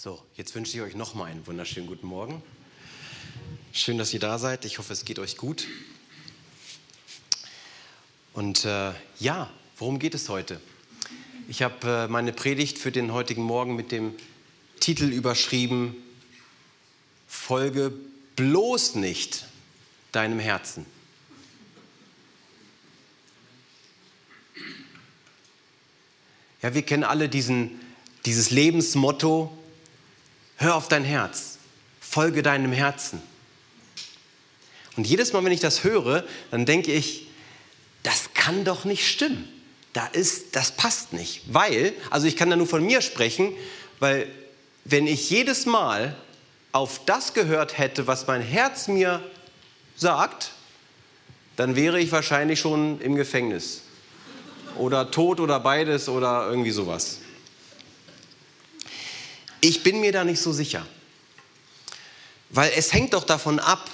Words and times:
So, 0.00 0.22
jetzt 0.36 0.54
wünsche 0.54 0.76
ich 0.76 0.80
euch 0.80 0.94
nochmal 0.94 1.28
einen 1.28 1.44
wunderschönen 1.48 1.88
guten 1.88 2.06
Morgen. 2.06 2.40
Schön, 3.72 3.98
dass 3.98 4.14
ihr 4.14 4.20
da 4.20 4.38
seid. 4.38 4.64
Ich 4.64 4.78
hoffe, 4.78 4.92
es 4.92 5.04
geht 5.04 5.18
euch 5.18 5.36
gut. 5.36 5.66
Und 8.32 8.64
äh, 8.64 8.92
ja, 9.18 9.50
worum 9.76 9.98
geht 9.98 10.14
es 10.14 10.28
heute? 10.28 10.60
Ich 11.48 11.62
habe 11.62 12.04
äh, 12.04 12.06
meine 12.06 12.32
Predigt 12.32 12.78
für 12.78 12.92
den 12.92 13.12
heutigen 13.12 13.42
Morgen 13.42 13.74
mit 13.74 13.90
dem 13.90 14.14
Titel 14.78 15.06
überschrieben, 15.06 15.96
Folge 17.26 17.92
bloß 18.36 18.94
nicht 18.94 19.46
deinem 20.12 20.38
Herzen. 20.38 20.86
Ja, 26.62 26.72
wir 26.72 26.82
kennen 26.82 27.02
alle 27.02 27.28
diesen, 27.28 27.80
dieses 28.26 28.52
Lebensmotto, 28.52 29.57
hör 30.58 30.74
auf 30.74 30.88
dein 30.88 31.04
Herz, 31.04 31.58
folge 32.00 32.42
deinem 32.42 32.72
Herzen. 32.72 33.22
Und 34.96 35.06
jedes 35.06 35.32
Mal, 35.32 35.44
wenn 35.44 35.52
ich 35.52 35.60
das 35.60 35.84
höre, 35.84 36.24
dann 36.50 36.66
denke 36.66 36.92
ich, 36.92 37.28
das 38.02 38.34
kann 38.34 38.64
doch 38.64 38.84
nicht 38.84 39.08
stimmen. 39.08 39.48
Da 39.92 40.06
ist, 40.06 40.56
das 40.56 40.72
passt 40.72 41.12
nicht. 41.12 41.42
Weil, 41.52 41.92
also 42.10 42.26
ich 42.26 42.36
kann 42.36 42.50
da 42.50 42.56
nur 42.56 42.66
von 42.66 42.84
mir 42.84 43.00
sprechen, 43.00 43.52
weil 44.00 44.28
wenn 44.84 45.06
ich 45.06 45.30
jedes 45.30 45.66
Mal 45.66 46.16
auf 46.72 47.00
das 47.06 47.34
gehört 47.34 47.78
hätte, 47.78 48.06
was 48.06 48.26
mein 48.26 48.42
Herz 48.42 48.88
mir 48.88 49.22
sagt, 49.96 50.52
dann 51.56 51.76
wäre 51.76 52.00
ich 52.00 52.12
wahrscheinlich 52.12 52.60
schon 52.60 53.00
im 53.00 53.14
Gefängnis. 53.14 53.82
Oder 54.76 55.10
tot 55.10 55.40
oder 55.40 55.58
beides 55.60 56.08
oder 56.08 56.48
irgendwie 56.48 56.70
sowas. 56.70 57.18
Ich 59.60 59.82
bin 59.82 60.00
mir 60.00 60.12
da 60.12 60.24
nicht 60.24 60.40
so 60.40 60.52
sicher. 60.52 60.86
Weil 62.50 62.72
es 62.76 62.92
hängt 62.92 63.12
doch 63.12 63.24
davon 63.24 63.58
ab, 63.58 63.90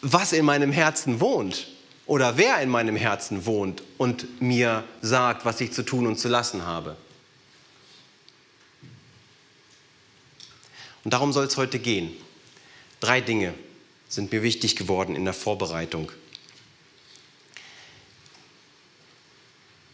was 0.00 0.32
in 0.32 0.44
meinem 0.44 0.72
Herzen 0.72 1.20
wohnt 1.20 1.68
oder 2.06 2.36
wer 2.36 2.60
in 2.60 2.68
meinem 2.68 2.96
Herzen 2.96 3.46
wohnt 3.46 3.82
und 3.98 4.40
mir 4.40 4.84
sagt, 5.00 5.44
was 5.44 5.60
ich 5.60 5.72
zu 5.72 5.82
tun 5.82 6.06
und 6.06 6.18
zu 6.18 6.28
lassen 6.28 6.64
habe. 6.64 6.96
Und 11.04 11.12
darum 11.12 11.32
soll 11.32 11.46
es 11.46 11.56
heute 11.56 11.78
gehen. 11.78 12.16
Drei 13.00 13.20
Dinge 13.20 13.54
sind 14.08 14.30
mir 14.32 14.42
wichtig 14.42 14.76
geworden 14.76 15.16
in 15.16 15.24
der 15.24 15.34
Vorbereitung. 15.34 16.12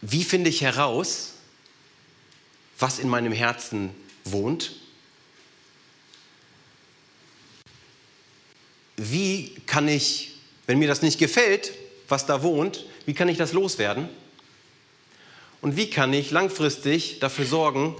Wie 0.01 0.23
finde 0.23 0.49
ich 0.49 0.61
heraus, 0.61 1.33
was 2.77 2.99
in 2.99 3.09
meinem 3.09 3.33
Herzen 3.33 3.89
wohnt? 3.89 4.08
Wie 8.95 9.55
kann 9.65 9.87
ich, 9.87 10.33
wenn 10.67 10.77
mir 10.77 10.87
das 10.87 11.01
nicht 11.01 11.19
gefällt, 11.19 11.71
was 12.07 12.25
da 12.25 12.43
wohnt, 12.43 12.85
wie 13.05 13.13
kann 13.13 13.29
ich 13.29 13.37
das 13.37 13.53
loswerden? 13.53 14.09
Und 15.61 15.77
wie 15.77 15.89
kann 15.89 16.13
ich 16.13 16.31
langfristig 16.31 17.19
dafür 17.19 17.45
sorgen, 17.45 17.95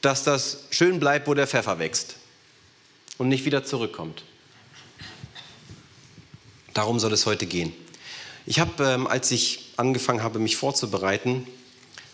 dass 0.00 0.24
das 0.24 0.64
schön 0.70 1.00
bleibt, 1.00 1.26
wo 1.26 1.34
der 1.34 1.46
Pfeffer 1.46 1.78
wächst 1.78 2.16
und 3.18 3.28
nicht 3.28 3.44
wieder 3.44 3.64
zurückkommt? 3.64 4.24
Darum 6.72 6.98
soll 6.98 7.12
es 7.12 7.26
heute 7.26 7.46
gehen. 7.46 7.72
Ich 8.46 8.58
habe, 8.58 8.84
ähm, 8.84 9.06
als 9.06 9.30
ich 9.30 9.72
angefangen 9.76 10.22
habe, 10.22 10.38
mich 10.38 10.56
vorzubereiten, 10.56 11.46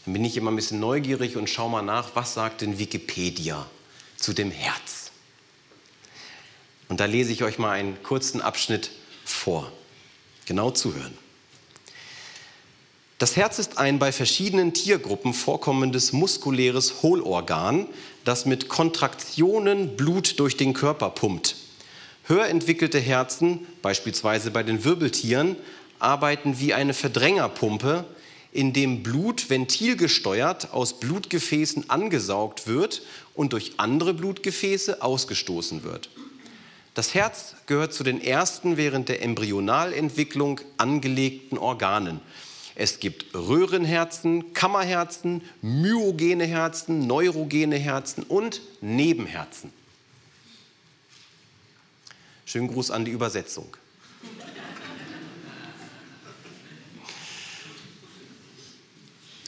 dann 0.04 0.14
bin 0.14 0.24
ich 0.24 0.36
immer 0.36 0.50
ein 0.50 0.56
bisschen 0.56 0.80
neugierig 0.80 1.36
und 1.36 1.48
schaue 1.50 1.70
mal 1.70 1.82
nach, 1.82 2.14
was 2.14 2.34
sagt 2.34 2.62
denn 2.62 2.78
Wikipedia 2.78 3.66
zu 4.16 4.32
dem 4.32 4.50
Herz? 4.50 5.10
Und 6.88 7.00
da 7.00 7.04
lese 7.04 7.32
ich 7.32 7.44
euch 7.44 7.58
mal 7.58 7.70
einen 7.70 8.02
kurzen 8.02 8.41
Abschnitt 8.41 8.91
vor. 9.25 9.70
Genau 10.47 10.70
zuhören. 10.70 11.16
Das 13.19 13.36
Herz 13.36 13.58
ist 13.58 13.76
ein 13.76 13.98
bei 13.98 14.12
verschiedenen 14.12 14.72
Tiergruppen 14.72 15.34
vorkommendes 15.34 16.14
muskuläres 16.14 17.02
Hohlorgan, 17.02 17.86
das 18.25 18.46
mit 18.46 18.69
Kontraktionen 18.69 19.94
Blut 19.94 20.41
durch 20.41 20.56
den 20.56 20.72
Körper 20.72 21.10
pumpt. 21.10 21.54
Höher 22.25 22.48
entwickelte 22.48 22.98
Herzen, 22.98 23.66
beispielsweise 23.82 24.50
bei 24.50 24.62
den 24.62 24.84
Wirbeltieren, 24.84 25.56
arbeiten 25.98 26.60
wie 26.60 26.72
eine 26.72 26.94
Verdrängerpumpe, 26.94 28.06
in 28.53 28.72
dem 28.72 29.03
Blut 29.03 29.49
ventilgesteuert 29.49 30.72
aus 30.72 30.99
Blutgefäßen 30.99 31.88
angesaugt 31.88 32.66
wird 32.66 33.03
und 33.34 33.53
durch 33.53 33.75
andere 33.77 34.15
Blutgefäße 34.15 35.03
ausgestoßen 35.03 35.84
wird. 35.84 36.11
Das 36.94 37.15
Herz 37.15 37.55
gehört 37.66 37.94
zu 37.94 38.03
den 38.03 38.21
ersten 38.21 38.77
während 38.77 39.09
der 39.09 39.22
Embryonalentwicklung 39.22 40.61
angelegten 40.77 41.56
Organen. 41.56 42.21
Es 42.75 42.99
gibt 42.99 43.34
Röhrenherzen, 43.34 44.53
Kammerherzen, 44.53 45.43
myogene 45.62 46.47
Herzen, 46.47 47.06
neurogene 47.06 47.77
Herzen 47.77 48.25
und 48.25 48.62
Nebenherzen. 48.81 49.72
Schönen 52.47 52.69
Gruß 52.69 52.91
an 52.91 53.05
die 53.05 53.12
Übersetzung. 53.12 53.77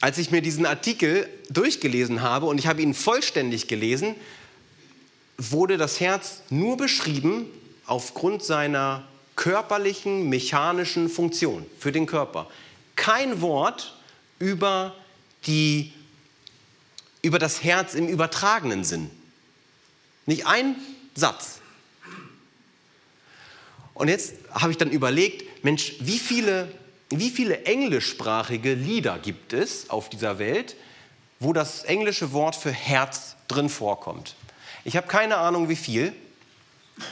Als 0.03 0.17
ich 0.17 0.31
mir 0.31 0.41
diesen 0.41 0.65
Artikel 0.65 1.29
durchgelesen 1.49 2.21
habe 2.21 2.47
und 2.47 2.57
ich 2.57 2.67
habe 2.67 2.81
ihn 2.81 2.93
vollständig 2.93 3.69
gelesen, 3.69 4.15
wurde 5.37 5.77
das 5.77 6.01
Herz 6.01 6.41
nur 6.49 6.75
beschrieben 6.75 7.45
aufgrund 7.85 8.43
seiner 8.43 9.07
körperlichen, 9.37 10.27
mechanischen 10.27 11.07
Funktion 11.07 11.65
für 11.79 11.93
den 11.93 12.05
Körper. 12.05 12.49
Kein 12.97 13.39
Wort 13.39 13.97
über, 14.39 14.93
die, 15.47 15.93
über 17.21 17.39
das 17.39 17.63
Herz 17.63 17.93
im 17.93 18.09
übertragenen 18.09 18.83
Sinn. 18.83 19.09
Nicht 20.25 20.45
ein 20.47 20.75
Satz. 21.15 21.61
Und 23.93 24.09
jetzt 24.09 24.33
habe 24.51 24.73
ich 24.73 24.77
dann 24.77 24.91
überlegt, 24.91 25.63
Mensch, 25.63 25.93
wie 26.01 26.19
viele 26.19 26.67
wie 27.19 27.29
viele 27.29 27.65
englischsprachige 27.65 28.73
Lieder 28.73 29.19
gibt 29.19 29.53
es 29.53 29.89
auf 29.89 30.09
dieser 30.09 30.39
Welt, 30.39 30.75
wo 31.39 31.53
das 31.53 31.83
englische 31.83 32.31
Wort 32.31 32.55
für 32.55 32.71
Herz 32.71 33.35
drin 33.47 33.69
vorkommt? 33.69 34.35
Ich 34.85 34.97
habe 34.97 35.07
keine 35.07 35.37
Ahnung, 35.37 35.69
wie 35.69 35.75
viel, 35.75 36.13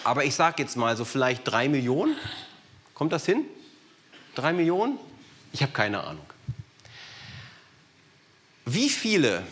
aber 0.03 0.25
ich 0.25 0.35
sage 0.35 0.61
jetzt 0.63 0.75
mal 0.77 0.95
so 0.97 1.05
vielleicht 1.05 1.47
drei 1.47 1.69
Millionen. 1.69 2.15
Kommt 2.93 3.11
das 3.13 3.25
hin? 3.25 3.45
Drei 4.35 4.53
Millionen? 4.53 4.97
Ich 5.53 5.61
habe 5.61 5.71
keine 5.71 6.03
Ahnung. 6.03 6.25
Wie 8.65 8.89
viele 8.89 9.43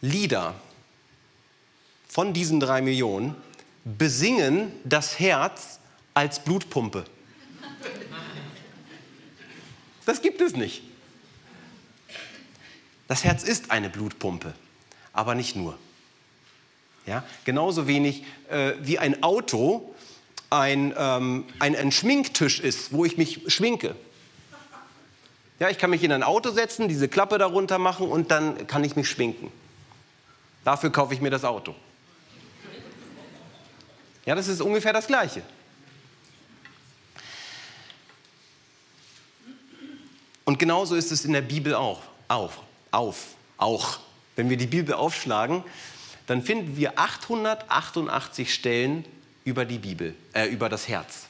Lieder 0.00 0.54
von 2.08 2.32
diesen 2.32 2.58
drei 2.58 2.80
Millionen 2.80 3.34
besingen 3.84 4.72
das 4.84 5.18
Herz 5.18 5.78
als 6.14 6.42
Blutpumpe? 6.42 7.04
Das 10.06 10.22
gibt 10.22 10.40
es 10.40 10.56
nicht. 10.56 10.82
Das 13.08 13.24
Herz 13.24 13.42
ist 13.42 13.70
eine 13.70 13.90
Blutpumpe, 13.90 14.54
aber 15.12 15.34
nicht 15.34 15.54
nur. 15.54 15.78
Ja? 17.04 17.22
Genauso 17.44 17.86
wenig 17.86 18.24
äh, 18.48 18.72
wie 18.80 18.98
ein 18.98 19.22
Auto 19.22 19.94
ein, 20.48 20.94
ähm, 20.96 21.44
ein, 21.58 21.76
ein 21.76 21.92
Schminktisch 21.92 22.60
ist, 22.60 22.92
wo 22.92 23.04
ich 23.04 23.18
mich 23.18 23.42
schminke. 23.48 23.96
Ja, 25.58 25.70
ich 25.70 25.78
kann 25.78 25.90
mich 25.90 26.02
in 26.02 26.12
ein 26.12 26.22
Auto 26.22 26.50
setzen, 26.50 26.88
diese 26.88 27.08
Klappe 27.08 27.38
darunter 27.38 27.78
machen 27.78 28.08
und 28.08 28.30
dann 28.30 28.66
kann 28.66 28.84
ich 28.84 28.94
mich 28.94 29.08
schminken. 29.08 29.50
Dafür 30.64 30.90
kaufe 30.90 31.14
ich 31.14 31.20
mir 31.20 31.30
das 31.30 31.44
Auto. 31.44 31.74
Ja, 34.24 34.34
das 34.34 34.48
ist 34.48 34.60
ungefähr 34.60 34.92
das 34.92 35.06
Gleiche. 35.06 35.42
Und 40.56 40.60
genauso 40.60 40.94
ist 40.94 41.12
es 41.12 41.26
in 41.26 41.34
der 41.34 41.42
Bibel 41.42 41.74
auch. 41.74 42.00
Auf, 42.28 42.62
auf, 42.90 43.34
auch. 43.58 43.98
Wenn 44.36 44.48
wir 44.48 44.56
die 44.56 44.66
Bibel 44.66 44.94
aufschlagen, 44.94 45.62
dann 46.26 46.42
finden 46.42 46.78
wir 46.78 46.98
888 46.98 48.54
Stellen 48.54 49.04
über 49.44 49.66
die 49.66 49.76
Bibel, 49.76 50.14
äh, 50.32 50.46
über 50.46 50.70
das 50.70 50.88
Herz. 50.88 51.26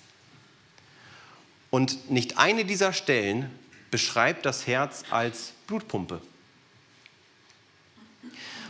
Und 1.70 2.08
nicht 2.08 2.38
eine 2.38 2.64
dieser 2.64 2.92
Stellen 2.92 3.50
beschreibt 3.90 4.46
das 4.46 4.68
Herz 4.68 5.02
als 5.10 5.54
Blutpumpe. 5.66 6.20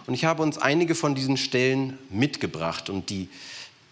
Und 0.07 0.15
ich 0.15 0.25
habe 0.25 0.43
uns 0.43 0.57
einige 0.57 0.95
von 0.95 1.15
diesen 1.15 1.37
Stellen 1.37 1.99
mitgebracht. 2.09 2.89
Und 2.89 3.11
die 3.11 3.29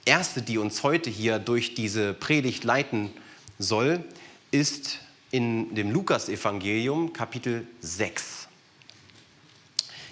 erste, 0.07 0.41
die 0.41 0.57
uns 0.57 0.83
heute 0.83 1.11
hier 1.11 1.39
durch 1.39 1.75
diese 1.75 2.15
Predigt 2.15 2.65
leiten 2.65 3.11
soll, 3.59 4.03
ist 4.51 5.01
in 5.35 5.75
dem 5.75 5.91
Lukas-Evangelium, 5.91 7.13
Kapitel 7.13 7.67
6. 7.81 8.47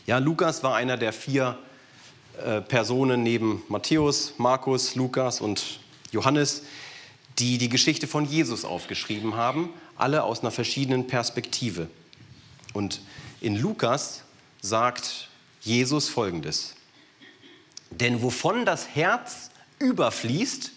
Ja, 0.05 0.19
Lukas 0.19 0.65
war 0.65 0.75
einer 0.75 0.97
der 0.97 1.13
vier 1.13 1.61
äh, 2.45 2.61
Personen 2.61 3.23
neben 3.23 3.63
Matthäus, 3.69 4.35
Markus, 4.39 4.97
Lukas 4.97 5.41
und 5.41 5.79
Johannes, 6.11 6.65
die 7.39 7.57
die 7.57 7.69
Geschichte 7.69 8.09
von 8.09 8.25
Jesus 8.25 8.65
aufgeschrieben 8.65 9.37
haben, 9.37 9.73
alle 9.97 10.25
aus 10.25 10.41
einer 10.41 10.51
verschiedenen 10.51 11.07
Perspektive. 11.07 11.87
Und 12.73 13.01
in 13.41 13.55
Lukas 13.55 14.25
sagt 14.61 15.29
Jesus 15.61 16.09
folgendes: 16.09 16.75
Denn 17.93 18.23
wovon 18.23 18.65
das 18.65 18.89
Herz 18.89 19.51
überfließt, 19.79 20.73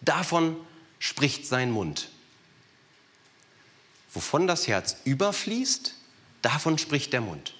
davon 0.00 0.56
spricht 0.98 1.46
sein 1.46 1.70
Mund. 1.70 2.08
Wovon 4.14 4.46
das 4.46 4.68
Herz 4.68 4.96
überfließt, 5.04 5.94
davon 6.40 6.78
spricht 6.78 7.12
der 7.12 7.20
Mund. 7.20 7.52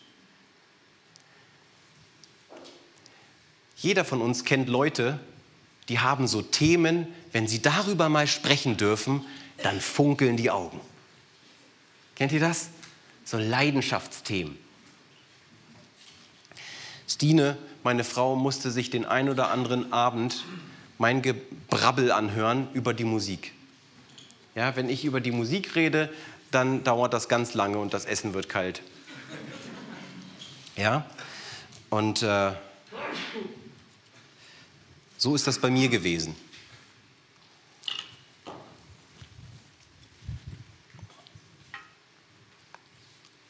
Jeder 3.77 4.05
von 4.05 4.23
uns 4.23 4.45
kennt 4.45 4.69
Leute, 4.69 5.21
die 5.89 5.99
haben 5.99 6.27
so 6.27 6.41
Themen, 6.41 7.09
wenn 7.33 7.49
sie 7.49 7.61
darüber 7.61 8.09
mal 8.09 8.27
sprechen 8.27 8.77
dürfen, 8.77 9.27
dann 9.63 9.81
funkeln 9.81 10.37
die 10.37 10.51
Augen. 10.51 10.81
Kennt 12.15 12.33
ihr 12.33 12.41
das? 12.41 12.69
So 13.25 13.37
Leidenschaftsthemen. 13.37 14.57
Stine, 17.09 17.59
meine 17.83 18.05
Frau, 18.05 18.37
musste 18.37 18.71
sich 18.71 18.91
den 18.91 19.05
ein 19.05 19.29
oder 19.29 19.51
anderen 19.51 19.93
Abend 19.93 20.45
mein 20.99 21.21
Gebrabbel 21.21 22.13
anhören 22.13 22.69
über 22.73 22.95
die 22.95 23.05
Musik. 23.05 23.53
Ja, 24.55 24.77
wenn 24.77 24.89
ich 24.89 25.05
über 25.05 25.21
die 25.21 25.33
Musik 25.33 25.75
rede, 25.75 26.13
dann 26.55 26.85
dauert 26.85 27.13
das 27.13 27.29
ganz 27.29 27.55
lange 27.55 27.79
und 27.79 27.93
das 27.95 28.05
Essen 28.05 28.35
wird 28.35 28.49
kalt. 28.49 28.83
Ja, 30.77 31.07
und 31.91 32.23
äh, 32.23 32.53
so 35.17 35.35
ist 35.35 35.47
das 35.47 35.59
bei 35.59 35.71
mir 35.71 35.89
gewesen. 35.89 36.37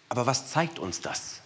Aber 0.09 0.27
was 0.27 0.51
zeigt 0.51 0.79
uns 0.79 1.01
das? 1.01 1.41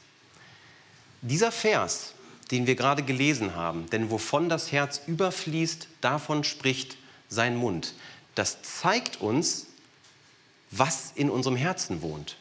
Dieser 1.22 1.50
Vers, 1.50 2.12
den 2.50 2.66
wir 2.66 2.74
gerade 2.74 3.02
gelesen 3.02 3.54
haben, 3.54 3.88
denn 3.90 4.10
wovon 4.10 4.48
das 4.50 4.72
Herz 4.72 5.00
überfließt, 5.06 5.88
davon 6.02 6.44
spricht 6.44 6.98
sein 7.28 7.56
Mund, 7.56 7.94
das 8.34 8.62
zeigt 8.62 9.20
uns, 9.22 9.67
was 10.70 11.12
in 11.14 11.30
unserem 11.30 11.56
Herzen 11.56 12.02
wohnt. 12.02 12.36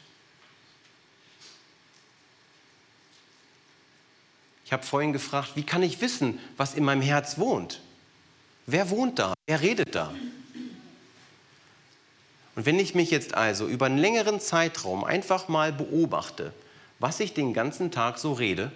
Ich 4.65 4.73
habe 4.73 4.83
vorhin 4.83 5.13
gefragt, 5.13 5.51
wie 5.55 5.63
kann 5.63 5.81
ich 5.81 6.01
wissen, 6.01 6.39
was 6.57 6.73
in 6.73 6.83
meinem 6.83 7.01
Herz 7.01 7.37
wohnt? 7.37 7.81
Wer 8.65 8.89
wohnt 8.89 9.17
da? 9.17 9.33
Wer 9.45 9.61
redet 9.61 9.95
da? 9.95 10.13
Und 12.55 12.65
wenn 12.65 12.79
ich 12.79 12.93
mich 12.93 13.11
jetzt 13.11 13.33
also 13.33 13.67
über 13.67 13.85
einen 13.85 13.97
längeren 13.97 14.41
Zeitraum 14.41 15.05
einfach 15.05 15.47
mal 15.47 15.71
beobachte, 15.71 16.51
was 16.99 17.19
ich 17.19 17.33
den 17.33 17.53
ganzen 17.53 17.91
Tag 17.91 18.17
so 18.17 18.33
rede, 18.33 18.71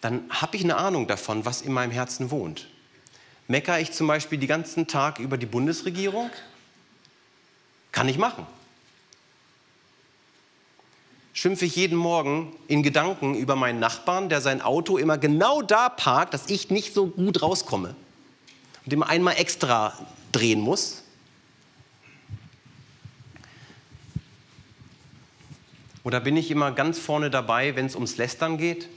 dann 0.00 0.28
habe 0.30 0.56
ich 0.56 0.62
eine 0.62 0.76
Ahnung 0.76 1.06
davon, 1.06 1.44
was 1.44 1.62
in 1.62 1.72
meinem 1.72 1.90
Herzen 1.90 2.30
wohnt. 2.30 2.68
Meckere 3.48 3.80
ich 3.80 3.92
zum 3.92 4.06
Beispiel 4.06 4.38
den 4.38 4.48
ganzen 4.48 4.86
Tag 4.86 5.18
über 5.18 5.38
die 5.38 5.46
Bundesregierung? 5.46 6.30
Kann 7.92 8.08
ich 8.08 8.16
machen. 8.16 8.46
Schimpfe 11.34 11.66
ich 11.66 11.76
jeden 11.76 11.96
Morgen 11.96 12.54
in 12.68 12.82
Gedanken 12.82 13.34
über 13.34 13.56
meinen 13.56 13.80
Nachbarn, 13.80 14.28
der 14.28 14.40
sein 14.40 14.60
Auto 14.60 14.98
immer 14.98 15.18
genau 15.18 15.62
da 15.62 15.88
parkt, 15.88 16.34
dass 16.34 16.48
ich 16.48 16.70
nicht 16.70 16.92
so 16.92 17.06
gut 17.06 17.42
rauskomme 17.42 17.94
und 18.84 18.92
immer 18.92 19.08
einmal 19.08 19.36
extra 19.36 19.96
drehen 20.30 20.60
muss? 20.60 21.02
Oder 26.04 26.20
bin 26.20 26.36
ich 26.36 26.50
immer 26.50 26.72
ganz 26.72 26.98
vorne 26.98 27.30
dabei, 27.30 27.76
wenn 27.76 27.86
es 27.86 27.94
ums 27.94 28.16
Lästern 28.16 28.58
geht? 28.58 28.88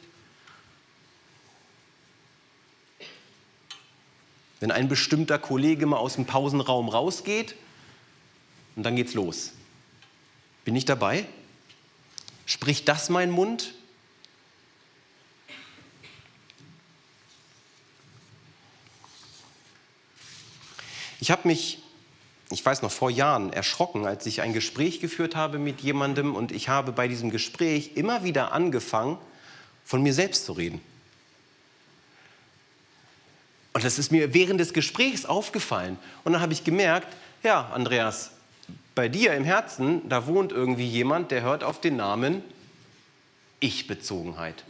Wenn 4.60 4.72
ein 4.72 4.88
bestimmter 4.88 5.38
Kollege 5.38 5.86
mal 5.86 5.98
aus 5.98 6.16
dem 6.16 6.26
Pausenraum 6.26 6.90
rausgeht 6.90 7.56
und 8.76 8.84
dann 8.84 8.96
geht's 8.96 9.14
los. 9.14 9.52
Bin 10.64 10.76
ich 10.76 10.86
dabei? 10.86 11.26
Spricht 12.46 12.88
das 12.88 13.10
mein 13.10 13.32
Mund? 13.32 13.74
Ich 21.20 21.32
habe 21.32 21.48
mich 21.48 21.80
ich 22.52 22.66
weiß 22.66 22.82
noch, 22.84 22.92
vor 22.92 23.10
Jahren 23.10 23.52
erschrocken, 23.52 24.06
als 24.06 24.26
ich 24.26 24.42
ein 24.42 24.54
Gespräch 24.54 25.00
geführt 25.00 25.36
habe 25.36 25.58
mit 25.58 25.82
jemandem 25.82 26.36
und 26.36 26.52
ich 26.52 26.70
habe 26.70 26.92
bei 26.92 27.08
diesem 27.08 27.32
Gespräch 27.32 27.92
immer 27.96 28.24
wieder 28.24 28.52
angefangen, 28.52 29.18
von 29.84 30.04
mir 30.04 30.14
selbst 30.14 30.46
zu 30.46 30.54
reden. 30.54 30.82
Und 33.74 33.84
das 33.84 34.00
ist 34.00 34.12
mir 34.12 34.34
während 34.34 34.60
des 34.60 34.74
Gesprächs 34.74 35.26
aufgefallen. 35.26 35.98
Und 36.24 36.34
dann 36.34 36.42
habe 36.42 36.54
ich 36.54 36.64
gemerkt, 36.64 37.08
ja, 37.44 37.70
Andreas, 37.74 38.32
bei 38.96 39.10
dir 39.10 39.34
im 39.34 39.44
Herzen, 39.44 40.08
da 40.08 40.26
wohnt 40.26 40.54
irgendwie 40.54 40.88
jemand, 40.88 41.30
der 41.32 41.42
hört 41.42 41.64
auf 41.64 41.82
den 41.82 41.98
Namen 41.98 42.42
Ich-Bezogenheit. 43.60 44.64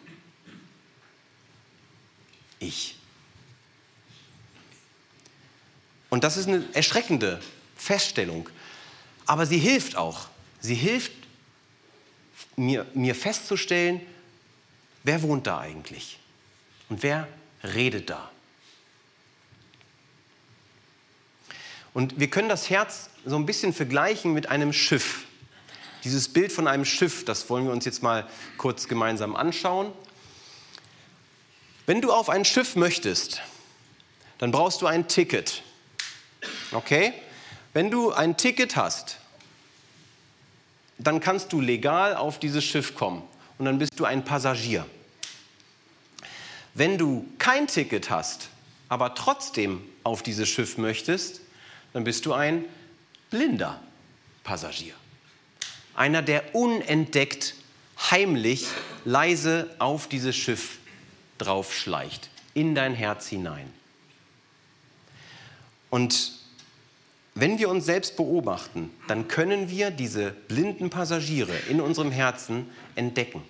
Ich. 2.60 2.98
Und 6.10 6.24
das 6.24 6.38
ist 6.38 6.48
eine 6.48 6.63
erschreckende 6.74 7.39
Feststellung. 7.75 8.50
Aber 9.27 9.45
sie 9.45 9.60
hilft 9.60 9.95
auch. 9.95 10.28
Sie 10.60 10.75
hilft 10.75 11.12
mir, 12.56 12.86
mir 12.94 13.13
festzustellen, 13.13 14.01
wer 15.04 15.21
wohnt 15.21 15.45
da 15.45 15.60
eigentlich 15.60 16.19
und 16.89 17.04
wer 17.04 17.28
redet 17.63 18.10
da. 18.10 18.31
Und 21.95 22.19
wir 22.19 22.30
können 22.30 22.50
das 22.50 22.69
Herz 22.69 23.09
so 23.25 23.38
ein 23.38 23.45
bisschen 23.45 23.74
vergleichen 23.74 24.33
mit 24.33 24.50
einem 24.50 24.74
Schiff. 24.74 25.24
Dieses 26.03 26.27
Bild 26.27 26.51
von 26.51 26.68
einem 26.68 26.83
Schiff, 26.83 27.24
das 27.24 27.49
wollen 27.49 27.66
wir 27.66 27.71
uns 27.71 27.85
jetzt 27.85 28.04
mal 28.04 28.28
kurz 28.57 28.90
gemeinsam 28.90 29.33
anschauen. 29.33 29.94
Wenn 31.85 32.02
du 32.02 32.11
auf 32.11 32.30
ein 32.30 32.44
Schiff 32.44 32.75
möchtest, 32.75 33.42
dann 34.40 34.52
brauchst 34.52 34.81
du 34.81 34.87
ein 34.87 35.07
Ticket. 35.07 35.64
Okay? 36.73 37.14
Wenn 37.71 37.90
du 37.90 38.11
ein 38.11 38.35
Ticket 38.35 38.75
hast, 38.75 39.19
dann 40.97 41.21
kannst 41.21 41.54
du 41.54 41.61
legal 41.61 42.18
auf 42.18 42.40
dieses 42.40 42.66
Schiff 42.66 42.94
kommen 42.94 43.23
und 43.57 43.64
dann 43.64 43.80
bist 43.80 43.97
du 43.97 44.04
ein 44.04 44.25
Passagier. 44.25 44.85
Wenn 46.73 46.97
du 46.97 47.25
kein 47.37 47.68
Ticket 47.68 48.09
hast, 48.09 48.49
aber 48.90 49.16
trotzdem 49.16 49.81
auf 50.04 50.23
dieses 50.23 50.49
Schiff 50.49 50.78
möchtest, 50.78 51.40
dann 51.95 52.04
bist 52.04 52.25
du 52.25 52.33
ein 52.33 52.66
blinder 53.30 53.81
Passagier. 54.44 54.95
Einer, 55.94 56.21
der 56.21 56.54
unentdeckt, 56.54 57.56
heimlich, 58.11 58.68
leise 59.06 59.73
auf 59.80 60.09
dieses 60.09 60.35
Schiff 60.35 60.80
draufschleicht, 61.37 62.30
in 62.54 62.75
dein 62.75 62.94
Herz 62.94 63.28
hinein. 63.28 63.71
Und 65.90 66.33
wenn 67.33 67.59
wir 67.59 67.69
uns 67.69 67.85
selbst 67.85 68.18
beobachten, 68.18 68.92
dann 69.07 69.30
können 69.30 69.69
wir 69.69 69.90
diese 69.90 70.31
blinden 70.31 70.90
Passagiere 70.90 71.56
in 71.69 71.80
unserem 71.80 72.11
Herzen 72.11 72.69
entdecken. 72.95 73.42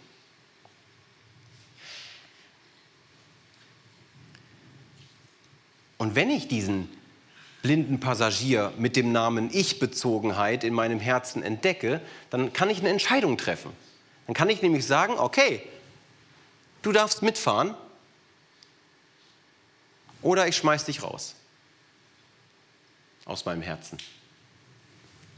Und 5.97 6.13
wenn 6.13 6.29
ich 6.29 6.47
diesen 6.47 6.89
blinden 7.65 7.99
Passagier 7.99 8.71
mit 8.77 8.95
dem 8.95 9.11
Namen 9.11 9.49
Ich-Bezogenheit 9.51 10.63
in 10.63 10.71
meinem 10.71 10.99
Herzen 10.99 11.41
entdecke, 11.41 11.99
dann 12.29 12.53
kann 12.53 12.69
ich 12.69 12.77
eine 12.77 12.89
Entscheidung 12.89 13.39
treffen. 13.39 13.71
Dann 14.27 14.35
kann 14.35 14.51
ich 14.51 14.61
nämlich 14.61 14.85
sagen, 14.85 15.17
okay, 15.17 15.63
du 16.83 16.91
darfst 16.91 17.23
mitfahren 17.23 17.73
oder 20.21 20.47
ich 20.47 20.55
schmeiß 20.55 20.85
dich 20.85 21.01
raus 21.01 21.33
aus 23.25 23.45
meinem 23.45 23.63
Herzen. 23.63 23.97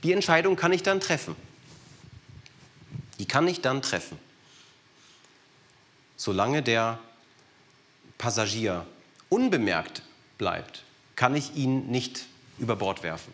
Die 0.03 0.11
Entscheidung 0.11 0.57
kann 0.57 0.73
ich 0.73 0.83
dann 0.83 0.99
treffen. 0.99 1.33
Die 3.19 3.25
kann 3.25 3.47
ich 3.47 3.61
dann 3.61 3.81
treffen. 3.81 4.19
Solange 6.17 6.61
der 6.61 6.99
Passagier 8.17 8.85
unbemerkt 9.29 10.01
bleibt, 10.37 10.83
kann 11.17 11.35
ich 11.35 11.55
ihn 11.55 11.87
nicht 11.87 12.25
über 12.57 12.77
Bord 12.77 13.03
werfen. 13.03 13.33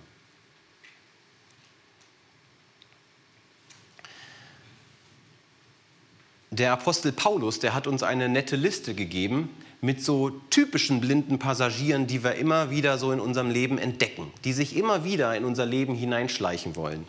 der 6.58 6.72
Apostel 6.72 7.12
Paulus, 7.12 7.60
der 7.60 7.74
hat 7.74 7.88
uns 7.88 8.04
eine 8.04 8.30
nette 8.30 8.56
Liste 8.56 8.94
gegeben 8.94 9.50
mit 9.82 10.04
so 10.04 10.30
typischen 10.50 11.02
blinden 11.02 11.40
Passagieren, 11.40 12.08
die 12.08 12.24
wir 12.24 12.36
immer 12.36 12.70
wieder 12.70 12.98
so 12.98 13.12
in 13.12 13.20
unserem 13.20 13.50
Leben 13.50 13.78
entdecken, 13.78 14.32
die 14.46 14.54
sich 14.54 14.78
immer 14.78 15.04
wieder 15.04 15.36
in 15.36 15.46
unser 15.46 15.66
Leben 15.66 15.96
hineinschleichen 15.96 16.76
wollen. 16.76 17.06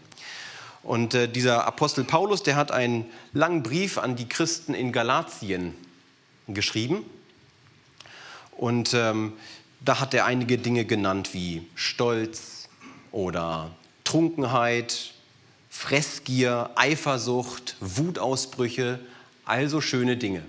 Und 0.83 1.14
äh, 1.14 1.28
dieser 1.28 1.66
Apostel 1.66 2.04
Paulus, 2.04 2.43
der 2.43 2.57
hat 2.57 2.73
einen 2.73 3.07
langen 3.33 3.62
Brief 3.62 3.99
an 3.99 4.16
die 4.16 4.28
Christen 4.28 4.75
in 4.75 4.93
Galatien 4.93 5.75
geschrieben. 6.49 7.04
Und 8.57 8.93
ähm, 8.95 9.35
da 9.85 10.00
hat 10.00 10.14
er 10.14 10.25
einige 10.25 10.57
Dinge 10.57 10.85
genannt 10.85 11.35
wie 11.35 11.67
Stolz 11.75 12.69
oder 13.12 13.75
Trunkenheit, 14.05 15.12
Fressgier, 15.69 16.71
Eifersucht, 16.75 17.76
Wutausbrüche, 17.81 19.00
also 19.45 19.81
schöne 19.81 20.17
Dinge. 20.17 20.43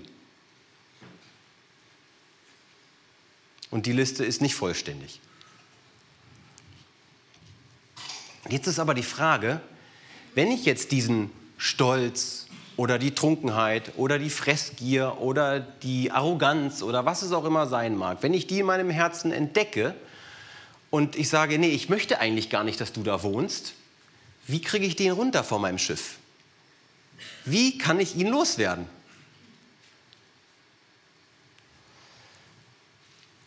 Und 3.70 3.86
die 3.86 3.92
Liste 3.92 4.24
ist 4.24 4.40
nicht 4.40 4.54
vollständig. 4.54 5.20
Jetzt 8.48 8.68
ist 8.68 8.78
aber 8.78 8.94
die 8.94 9.02
Frage, 9.02 9.60
wenn 10.34 10.50
ich 10.50 10.64
jetzt 10.64 10.92
diesen 10.92 11.30
Stolz 11.58 12.45
oder 12.76 12.98
die 12.98 13.14
Trunkenheit 13.14 13.92
oder 13.96 14.18
die 14.18 14.30
Fressgier 14.30 15.16
oder 15.20 15.60
die 15.60 16.10
Arroganz 16.10 16.82
oder 16.82 17.04
was 17.04 17.22
es 17.22 17.32
auch 17.32 17.44
immer 17.44 17.66
sein 17.66 17.96
mag, 17.96 18.18
wenn 18.22 18.34
ich 18.34 18.46
die 18.46 18.60
in 18.60 18.66
meinem 18.66 18.90
Herzen 18.90 19.32
entdecke 19.32 19.94
und 20.90 21.16
ich 21.16 21.28
sage, 21.28 21.58
nee, 21.58 21.70
ich 21.70 21.88
möchte 21.88 22.20
eigentlich 22.20 22.50
gar 22.50 22.64
nicht, 22.64 22.80
dass 22.80 22.92
du 22.92 23.02
da 23.02 23.22
wohnst, 23.22 23.74
wie 24.46 24.60
kriege 24.60 24.86
ich 24.86 24.96
den 24.96 25.12
runter 25.12 25.42
von 25.42 25.60
meinem 25.60 25.78
Schiff? 25.78 26.16
Wie 27.44 27.78
kann 27.78 27.98
ich 27.98 28.16
ihn 28.16 28.28
loswerden? 28.28 28.86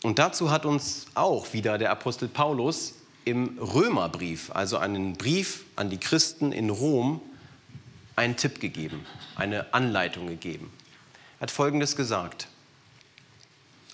Und 0.02 0.18
dazu 0.18 0.50
hat 0.50 0.64
uns 0.64 1.06
auch 1.14 1.52
wieder 1.52 1.78
der 1.78 1.90
Apostel 1.90 2.28
Paulus 2.28 2.94
im 3.24 3.58
Römerbrief, 3.58 4.50
also 4.54 4.78
einen 4.78 5.12
Brief 5.12 5.64
an 5.76 5.90
die 5.90 5.98
Christen 5.98 6.52
in 6.52 6.70
Rom, 6.70 7.20
einen 8.20 8.36
Tipp 8.36 8.60
gegeben, 8.60 9.06
eine 9.34 9.72
Anleitung 9.72 10.26
gegeben. 10.26 10.70
Er 11.38 11.44
hat 11.44 11.50
Folgendes 11.50 11.96
gesagt. 11.96 12.48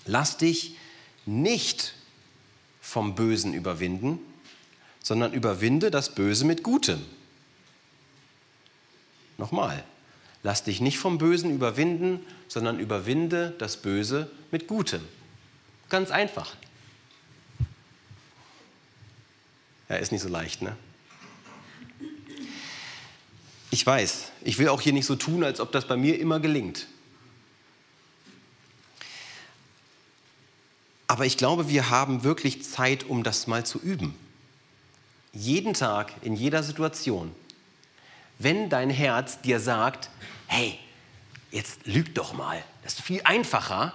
Lass 0.04 0.36
dich 0.36 0.76
nicht 1.26 1.94
vom 2.80 3.14
Bösen 3.14 3.54
überwinden, 3.54 4.18
sondern 5.00 5.32
überwinde 5.32 5.92
das 5.92 6.16
Böse 6.16 6.44
mit 6.44 6.64
Gutem. 6.64 7.04
Nochmal, 9.38 9.84
lass 10.42 10.64
dich 10.64 10.80
nicht 10.80 10.98
vom 10.98 11.18
Bösen 11.18 11.54
überwinden, 11.54 12.26
sondern 12.48 12.80
überwinde 12.80 13.54
das 13.58 13.76
Böse 13.76 14.28
mit 14.50 14.66
Gutem. 14.66 15.02
Ganz 15.88 16.10
einfach. 16.10 16.56
Ja, 19.88 19.96
ist 19.96 20.10
nicht 20.10 20.22
so 20.22 20.28
leicht, 20.28 20.62
ne? 20.62 20.76
Ich 23.70 23.84
weiß, 23.84 24.32
ich 24.42 24.58
will 24.58 24.68
auch 24.68 24.80
hier 24.80 24.92
nicht 24.92 25.06
so 25.06 25.16
tun, 25.16 25.44
als 25.44 25.60
ob 25.60 25.72
das 25.72 25.86
bei 25.86 25.96
mir 25.96 26.18
immer 26.18 26.40
gelingt. 26.40 26.86
Aber 31.08 31.24
ich 31.24 31.36
glaube, 31.36 31.68
wir 31.68 31.90
haben 31.90 32.24
wirklich 32.24 32.62
Zeit, 32.64 33.04
um 33.04 33.22
das 33.22 33.46
mal 33.46 33.64
zu 33.64 33.80
üben. 33.80 34.14
Jeden 35.32 35.74
Tag, 35.74 36.12
in 36.22 36.34
jeder 36.34 36.62
Situation. 36.62 37.34
Wenn 38.38 38.68
dein 38.68 38.90
Herz 38.90 39.40
dir 39.40 39.60
sagt, 39.60 40.10
hey, 40.46 40.78
jetzt 41.50 41.86
lüg 41.86 42.14
doch 42.14 42.32
mal, 42.32 42.62
das 42.82 42.94
ist 42.94 43.02
viel 43.02 43.20
einfacher, 43.24 43.92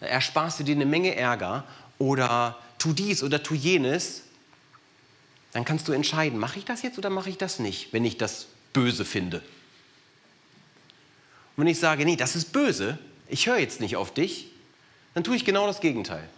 ersparst 0.00 0.60
du 0.60 0.64
dir 0.64 0.74
eine 0.74 0.86
Menge 0.86 1.14
Ärger 1.14 1.64
oder 1.98 2.58
tu 2.78 2.92
dies 2.92 3.22
oder 3.22 3.42
tu 3.42 3.54
jenes, 3.54 4.22
dann 5.52 5.64
kannst 5.64 5.88
du 5.88 5.92
entscheiden, 5.92 6.38
mache 6.38 6.58
ich 6.58 6.64
das 6.64 6.82
jetzt 6.82 6.98
oder 6.98 7.10
mache 7.10 7.30
ich 7.30 7.38
das 7.38 7.58
nicht, 7.58 7.92
wenn 7.92 8.04
ich 8.04 8.18
das 8.18 8.46
böse 8.72 9.04
finde. 9.04 9.38
Und 11.56 11.64
wenn 11.64 11.66
ich 11.66 11.78
sage, 11.78 12.04
nee, 12.04 12.16
das 12.16 12.36
ist 12.36 12.52
böse, 12.52 12.98
ich 13.28 13.46
höre 13.46 13.58
jetzt 13.58 13.80
nicht 13.80 13.96
auf 13.96 14.14
dich, 14.14 14.48
dann 15.14 15.24
tue 15.24 15.36
ich 15.36 15.44
genau 15.44 15.66
das 15.66 15.80
Gegenteil. 15.80 16.28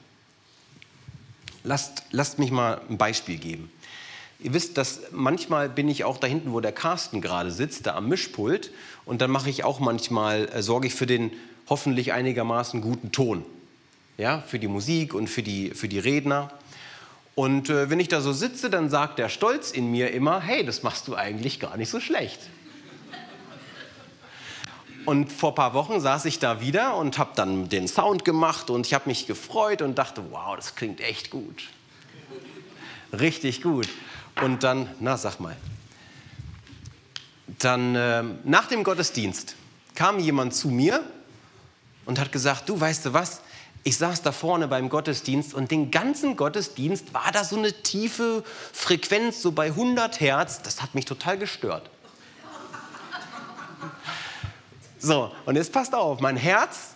Lasst, 1.65 2.03
lasst 2.11 2.39
mich 2.39 2.51
mal 2.51 2.81
ein 2.89 2.99
Beispiel 2.99 3.39
geben. 3.39 3.71
Ihr 4.41 4.55
wisst, 4.55 4.77
dass 4.77 5.03
manchmal 5.13 5.69
bin 5.69 5.89
ich 5.89 6.03
auch 6.03 6.17
da 6.17 6.27
hinten, 6.27 6.53
wo 6.53 6.61
der 6.61 6.73
Carsten 6.73 7.21
gerade 7.21 7.53
sitzt, 7.53 7.87
da 7.87 7.95
am 7.95 8.09
Mischpult. 8.09 8.73
Und 9.05 9.23
dann 9.23 9.31
mache 9.31 9.49
ich 9.49 9.63
auch 9.63 9.79
manchmal, 9.79 10.49
äh, 10.49 10.63
sorge 10.63 10.89
ich 10.89 10.95
für 10.95 11.07
den 11.07 11.31
hoffentlich 11.69 12.13
einigermaßen 12.13 12.81
guten 12.81 13.13
Ton. 13.13 13.45
Ja, 14.19 14.43
für 14.47 14.59
die 14.59 14.69
Musik 14.69 15.15
und 15.15 15.29
für 15.29 15.43
die, 15.43 15.71
für 15.71 15.89
die 15.89 16.01
Redner. 16.01 16.51
Und 17.35 17.71
äh, 17.71 17.89
wenn 17.89 17.99
ich 17.99 18.09
da 18.09 18.21
so 18.21 18.33
sitze, 18.33 18.69
dann 18.69 18.91
sagt 18.91 19.19
der 19.19 19.29
Stolz 19.29 19.71
in 19.71 19.91
mir 19.91 20.13
immer, 20.13 20.41
hey, 20.41 20.65
das 20.65 20.83
machst 20.83 21.09
du 21.09 21.15
eigentlich 21.15 21.61
gar 21.61 21.77
nicht 21.77 21.89
so 21.89 22.01
schlecht. 22.01 22.41
Und 25.05 25.33
vor 25.33 25.51
ein 25.53 25.55
paar 25.57 25.75
Wochen 25.75 26.01
saß 26.01 26.27
ich 26.27 26.39
da 26.39 26.61
wieder 26.61 26.97
und 26.97 27.19
habe 27.19 27.33
dann 27.35 27.69
den 27.69 27.89
Sound 27.89 28.25
gemacht 28.25 28.71
und 28.71 28.87
ich 28.87 28.95
habe 28.95 29.09
mich 29.09 29.27
gefreut 29.27 29.83
und 29.83 29.97
dachte, 29.97 30.23
wow, 30.31 30.55
das 30.55 30.77
klingt 30.77 31.01
echt 31.01 31.31
gut. 31.31 31.65
Richtig 33.13 33.63
gut. 33.63 33.89
Und 34.41 34.63
dann, 34.63 34.89
na 35.01 35.17
sag 35.17 35.41
mal, 35.41 35.57
dann 37.59 37.95
äh, 37.97 38.23
nach 38.45 38.69
dem 38.69 38.85
Gottesdienst 38.85 39.57
kam 39.95 40.21
jemand 40.21 40.55
zu 40.55 40.69
mir 40.69 41.03
und 42.07 42.19
hat 42.21 42.31
gesagt, 42.31 42.69
du 42.69 42.81
weißt 42.81 43.07
du 43.07 43.13
was, 43.13 43.41
ich 43.85 43.97
saß 43.97 44.23
da 44.23 44.33
vorne 44.33 44.69
beim 44.69 44.89
Gottesdienst 44.89 45.55
und 45.55 45.71
den 45.71 45.91
ganzen 45.91 46.37
Gottesdienst 46.37 47.15
war 47.15 47.33
da 47.33 47.45
so 47.45 47.57
eine 47.57 47.73
tiefe 47.73 48.45
Frequenz, 48.73 49.43
so 49.43 49.53
bei 49.53 49.67
100 49.67 50.21
Hertz, 50.21 50.63
das 50.63 50.83
hat 50.83 50.95
mich 50.95 51.05
total 51.05 51.39
gestört. 51.39 51.91
So, 54.99 55.33
und 55.47 55.57
jetzt 55.57 55.73
passt 55.73 55.95
auf, 55.95 56.21
mein 56.21 56.37
Herz 56.37 56.91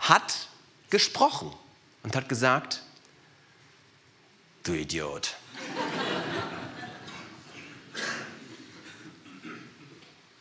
hat 0.00 0.48
gesprochen 0.90 1.52
und 2.02 2.16
hat 2.16 2.28
gesagt, 2.28 2.82
du 4.64 4.72
Idiot. 4.72 5.36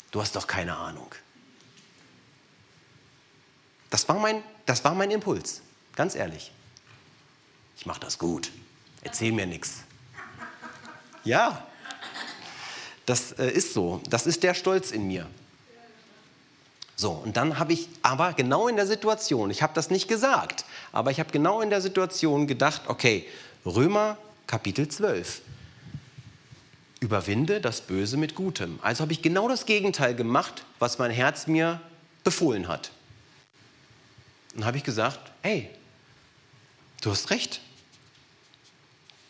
Du 0.09 0.21
hast 0.21 0.35
doch 0.35 0.47
keine 0.47 0.75
Ahnung. 0.75 1.13
Das 3.91 4.09
war 4.09 4.17
mein, 4.19 4.43
das 4.65 4.83
war 4.83 4.95
mein 4.95 5.12
Impuls, 5.12 5.62
ganz 5.95 6.15
ehrlich. 6.15 6.51
Ich 7.77 7.85
mache 7.85 8.00
das 8.00 8.17
gut. 8.17 8.51
Erzähl 9.01 9.31
mir 9.31 9.45
nichts. 9.45 9.83
Ja, 11.23 11.65
das 13.05 13.33
äh, 13.33 13.50
ist 13.50 13.73
so. 13.73 14.01
Das 14.09 14.25
ist 14.27 14.43
der 14.43 14.53
Stolz 14.53 14.91
in 14.91 15.07
mir. 15.07 15.27
So, 16.95 17.12
und 17.12 17.35
dann 17.35 17.59
habe 17.59 17.73
ich 17.73 17.89
aber 18.01 18.33
genau 18.33 18.67
in 18.67 18.75
der 18.75 18.88
Situation, 18.88 19.50
ich 19.50 19.62
habe 19.62 19.73
das 19.73 19.89
nicht 19.89 20.07
gesagt, 20.07 20.63
aber 20.91 21.12
ich 21.12 21.19
habe 21.19 21.31
genau 21.31 21.59
in 21.62 21.69
der 21.69 21.81
Situation 21.81 22.45
gedacht, 22.47 22.83
okay, 22.88 23.25
Römer 23.65 24.17
Kapitel 24.47 24.88
12. 24.88 25.41
Überwinde 27.00 27.59
das 27.59 27.81
Böse 27.81 28.15
mit 28.15 28.35
Gutem. 28.35 28.79
Also 28.81 29.01
habe 29.01 29.12
ich 29.12 29.21
genau 29.21 29.50
das 29.50 29.65
Gegenteil 29.65 30.15
gemacht, 30.15 30.63
was 30.79 31.00
mein 31.00 31.12
Herz 31.12 31.47
mir 31.47 31.81
befohlen 32.23 32.67
hat. 32.67 32.91
Dann 34.53 34.65
habe 34.65 34.77
ich 34.77 34.83
gesagt, 34.83 35.19
hey, 35.41 35.69
du 37.03 37.12
hast 37.12 37.29
recht. 37.29 37.62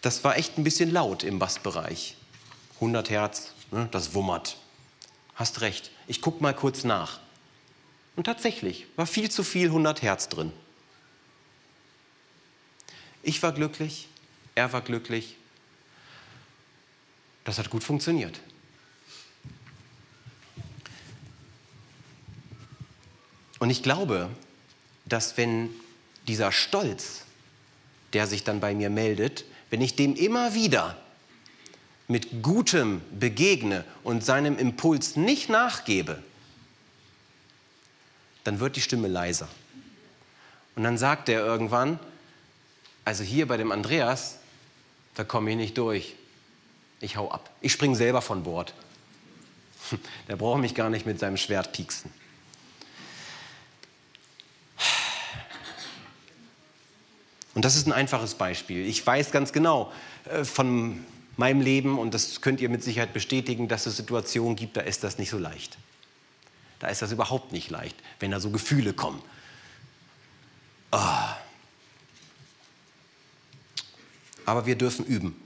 Das 0.01 0.23
war 0.23 0.37
echt 0.37 0.57
ein 0.57 0.63
bisschen 0.63 0.91
laut 0.91 1.23
im 1.23 1.39
Bassbereich. 1.39 2.15
100 2.75 3.09
Hertz, 3.09 3.53
ne, 3.71 3.87
das 3.91 4.13
wummert. 4.13 4.57
Hast 5.35 5.61
recht. 5.61 5.91
Ich 6.07 6.21
gucke 6.21 6.41
mal 6.43 6.53
kurz 6.53 6.83
nach. 6.83 7.19
Und 8.15 8.25
tatsächlich 8.25 8.85
war 8.95 9.07
viel 9.07 9.31
zu 9.31 9.43
viel 9.43 9.67
100 9.67 10.01
Hertz 10.01 10.29
drin. 10.29 10.51
Ich 13.23 13.41
war 13.41 13.53
glücklich, 13.53 14.07
er 14.53 14.71
war 14.73 14.81
glücklich. 14.81 15.37
Das 17.45 17.57
hat 17.57 17.69
gut 17.69 17.83
funktioniert. 17.83 18.39
Und 23.59 23.69
ich 23.69 23.81
glaube, 23.81 24.29
dass 25.05 25.37
wenn 25.37 25.69
dieser 26.27 26.51
Stolz, 26.51 27.23
der 28.13 28.27
sich 28.27 28.43
dann 28.43 28.59
bei 28.59 28.73
mir 28.73 28.89
meldet, 28.89 29.45
wenn 29.69 29.81
ich 29.81 29.95
dem 29.95 30.15
immer 30.15 30.53
wieder 30.53 30.97
mit 32.07 32.43
Gutem 32.43 33.01
begegne 33.17 33.85
und 34.03 34.23
seinem 34.23 34.57
Impuls 34.57 35.15
nicht 35.15 35.49
nachgebe, 35.49 36.21
dann 38.43 38.59
wird 38.59 38.75
die 38.75 38.81
Stimme 38.81 39.07
leiser. 39.07 39.47
Und 40.75 40.83
dann 40.83 40.97
sagt 40.97 41.29
er 41.29 41.45
irgendwann, 41.45 41.99
also 43.05 43.23
hier 43.23 43.47
bei 43.47 43.57
dem 43.57 43.71
Andreas, 43.71 44.37
da 45.15 45.23
komme 45.23 45.51
ich 45.51 45.57
nicht 45.57 45.77
durch. 45.77 46.15
Ich 46.99 47.17
hau 47.17 47.29
ab. 47.31 47.49
Ich 47.61 47.71
springe 47.71 47.95
selber 47.95 48.21
von 48.21 48.43
Bord. 48.43 48.73
Der 50.27 50.35
braucht 50.35 50.61
mich 50.61 50.75
gar 50.75 50.89
nicht 50.89 51.05
mit 51.05 51.19
seinem 51.19 51.37
Schwert 51.37 51.73
pieksen. 51.73 52.11
Und 57.53 57.65
das 57.65 57.75
ist 57.75 57.87
ein 57.87 57.93
einfaches 57.93 58.35
Beispiel. 58.35 58.85
Ich 58.85 59.05
weiß 59.05 59.31
ganz 59.31 59.53
genau 59.53 59.91
äh, 60.25 60.43
von 60.43 61.03
meinem 61.37 61.61
Leben, 61.61 61.99
und 61.99 62.13
das 62.13 62.41
könnt 62.41 62.61
ihr 62.61 62.69
mit 62.69 62.83
Sicherheit 62.83 63.13
bestätigen, 63.13 63.67
dass 63.67 63.85
es 63.85 63.97
Situationen 63.97 64.55
gibt, 64.55 64.77
da 64.77 64.81
ist 64.81 65.03
das 65.03 65.17
nicht 65.17 65.29
so 65.29 65.37
leicht. 65.37 65.77
Da 66.79 66.87
ist 66.87 67.01
das 67.01 67.11
überhaupt 67.11 67.51
nicht 67.51 67.69
leicht, 67.69 67.95
wenn 68.19 68.31
da 68.31 68.39
so 68.39 68.49
Gefühle 68.49 68.93
kommen. 68.93 69.21
Oh. 70.91 70.99
Aber 74.45 74.65
wir 74.65 74.75
dürfen 74.75 75.05
üben 75.05 75.39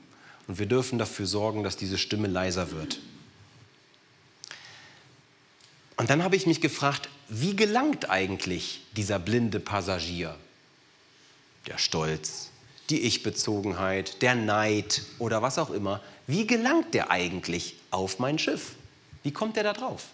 und 0.48 0.60
wir 0.60 0.66
dürfen 0.66 0.98
dafür 0.98 1.26
sorgen, 1.26 1.64
dass 1.64 1.78
diese 1.78 1.98
Stimme 1.98 2.28
leiser 2.28 2.72
wird. 2.72 3.00
Und 5.96 6.10
dann 6.10 6.24
habe 6.24 6.36
ich 6.36 6.46
mich 6.46 6.62
gefragt, 6.62 7.10
wie 7.28 7.56
gelangt 7.56 8.10
eigentlich 8.10 8.82
dieser 8.96 9.20
blinde 9.20 9.60
Passagier? 9.60 10.36
Der 11.68 11.78
Stolz, 11.78 12.50
die 12.90 13.02
Ich-Bezogenheit, 13.02 14.22
der 14.22 14.36
Neid 14.36 15.04
oder 15.20 15.42
was 15.42 15.58
auch 15.58 15.70
immer. 15.70 16.02
Wie 16.26 16.48
gelangt 16.48 16.94
der 16.94 17.12
eigentlich 17.12 17.76
auf 17.92 18.20
mein 18.20 18.40
Schiff? 18.40 18.76
Wie 19.24 19.32
kommt 19.32 19.58
der 19.58 19.64
da 19.64 19.74
drauf? 19.74 20.06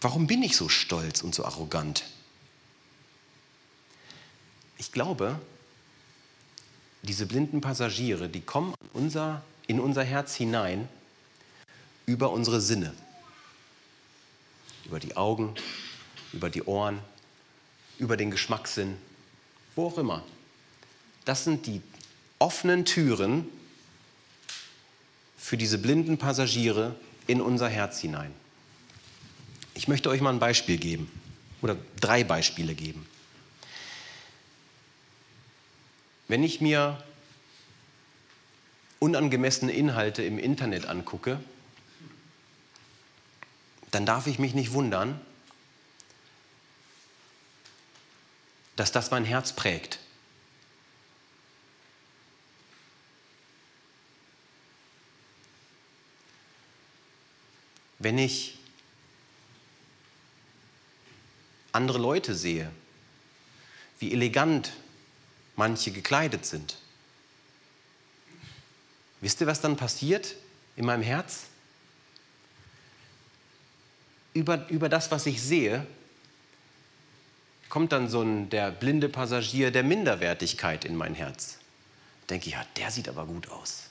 Warum 0.00 0.26
bin 0.26 0.42
ich 0.42 0.56
so 0.56 0.68
stolz 0.68 1.22
und 1.22 1.34
so 1.34 1.44
arrogant? 1.44 2.04
Ich 4.78 4.92
glaube, 4.92 5.38
diese 7.02 7.26
blinden 7.26 7.60
Passagiere, 7.60 8.28
die 8.28 8.40
kommen 8.40 8.74
unser, 8.94 9.42
in 9.66 9.78
unser 9.78 10.02
Herz 10.02 10.34
hinein 10.34 10.88
über 12.06 12.30
unsere 12.30 12.60
Sinne, 12.60 12.94
über 14.86 14.98
die 14.98 15.16
Augen, 15.16 15.54
über 16.32 16.50
die 16.50 16.62
Ohren, 16.62 16.98
über 17.98 18.16
den 18.16 18.30
Geschmackssinn, 18.30 18.96
wo 19.74 19.86
auch 19.86 19.98
immer. 19.98 20.24
Das 21.24 21.44
sind 21.44 21.66
die 21.66 21.82
offenen 22.38 22.84
Türen 22.84 23.46
für 25.36 25.56
diese 25.56 25.78
blinden 25.78 26.18
Passagiere 26.18 26.94
in 27.26 27.40
unser 27.40 27.68
Herz 27.68 28.00
hinein. 28.00 28.32
Ich 29.74 29.88
möchte 29.88 30.10
euch 30.10 30.20
mal 30.20 30.32
ein 30.32 30.38
Beispiel 30.38 30.78
geben 30.78 31.10
oder 31.62 31.76
drei 32.00 32.24
Beispiele 32.24 32.74
geben. 32.74 33.06
Wenn 36.28 36.44
ich 36.44 36.60
mir 36.60 37.02
unangemessene 39.00 39.72
Inhalte 39.72 40.22
im 40.22 40.38
Internet 40.38 40.86
angucke, 40.86 41.40
dann 43.90 44.06
darf 44.06 44.26
ich 44.26 44.38
mich 44.38 44.54
nicht 44.54 44.72
wundern, 44.72 45.20
dass 48.80 48.92
das 48.92 49.10
mein 49.10 49.26
Herz 49.26 49.52
prägt. 49.52 49.98
Wenn 57.98 58.16
ich 58.16 58.56
andere 61.72 61.98
Leute 61.98 62.34
sehe, 62.34 62.72
wie 63.98 64.14
elegant 64.14 64.72
manche 65.56 65.90
gekleidet 65.90 66.46
sind, 66.46 66.78
wisst 69.20 69.42
ihr, 69.42 69.46
was 69.46 69.60
dann 69.60 69.76
passiert 69.76 70.36
in 70.76 70.86
meinem 70.86 71.02
Herz? 71.02 71.48
Über, 74.32 74.66
über 74.70 74.88
das, 74.88 75.10
was 75.10 75.26
ich 75.26 75.42
sehe, 75.42 75.86
kommt 77.70 77.92
dann 77.92 78.08
so 78.08 78.20
ein, 78.20 78.50
der 78.50 78.70
blinde 78.70 79.08
Passagier 79.08 79.70
der 79.70 79.84
Minderwertigkeit 79.84 80.84
in 80.84 80.96
mein 80.96 81.14
Herz. 81.14 81.58
Denke 82.28 82.48
ich, 82.48 82.52
ja, 82.52 82.64
der 82.76 82.90
sieht 82.90 83.08
aber 83.08 83.24
gut 83.24 83.48
aus. 83.50 83.84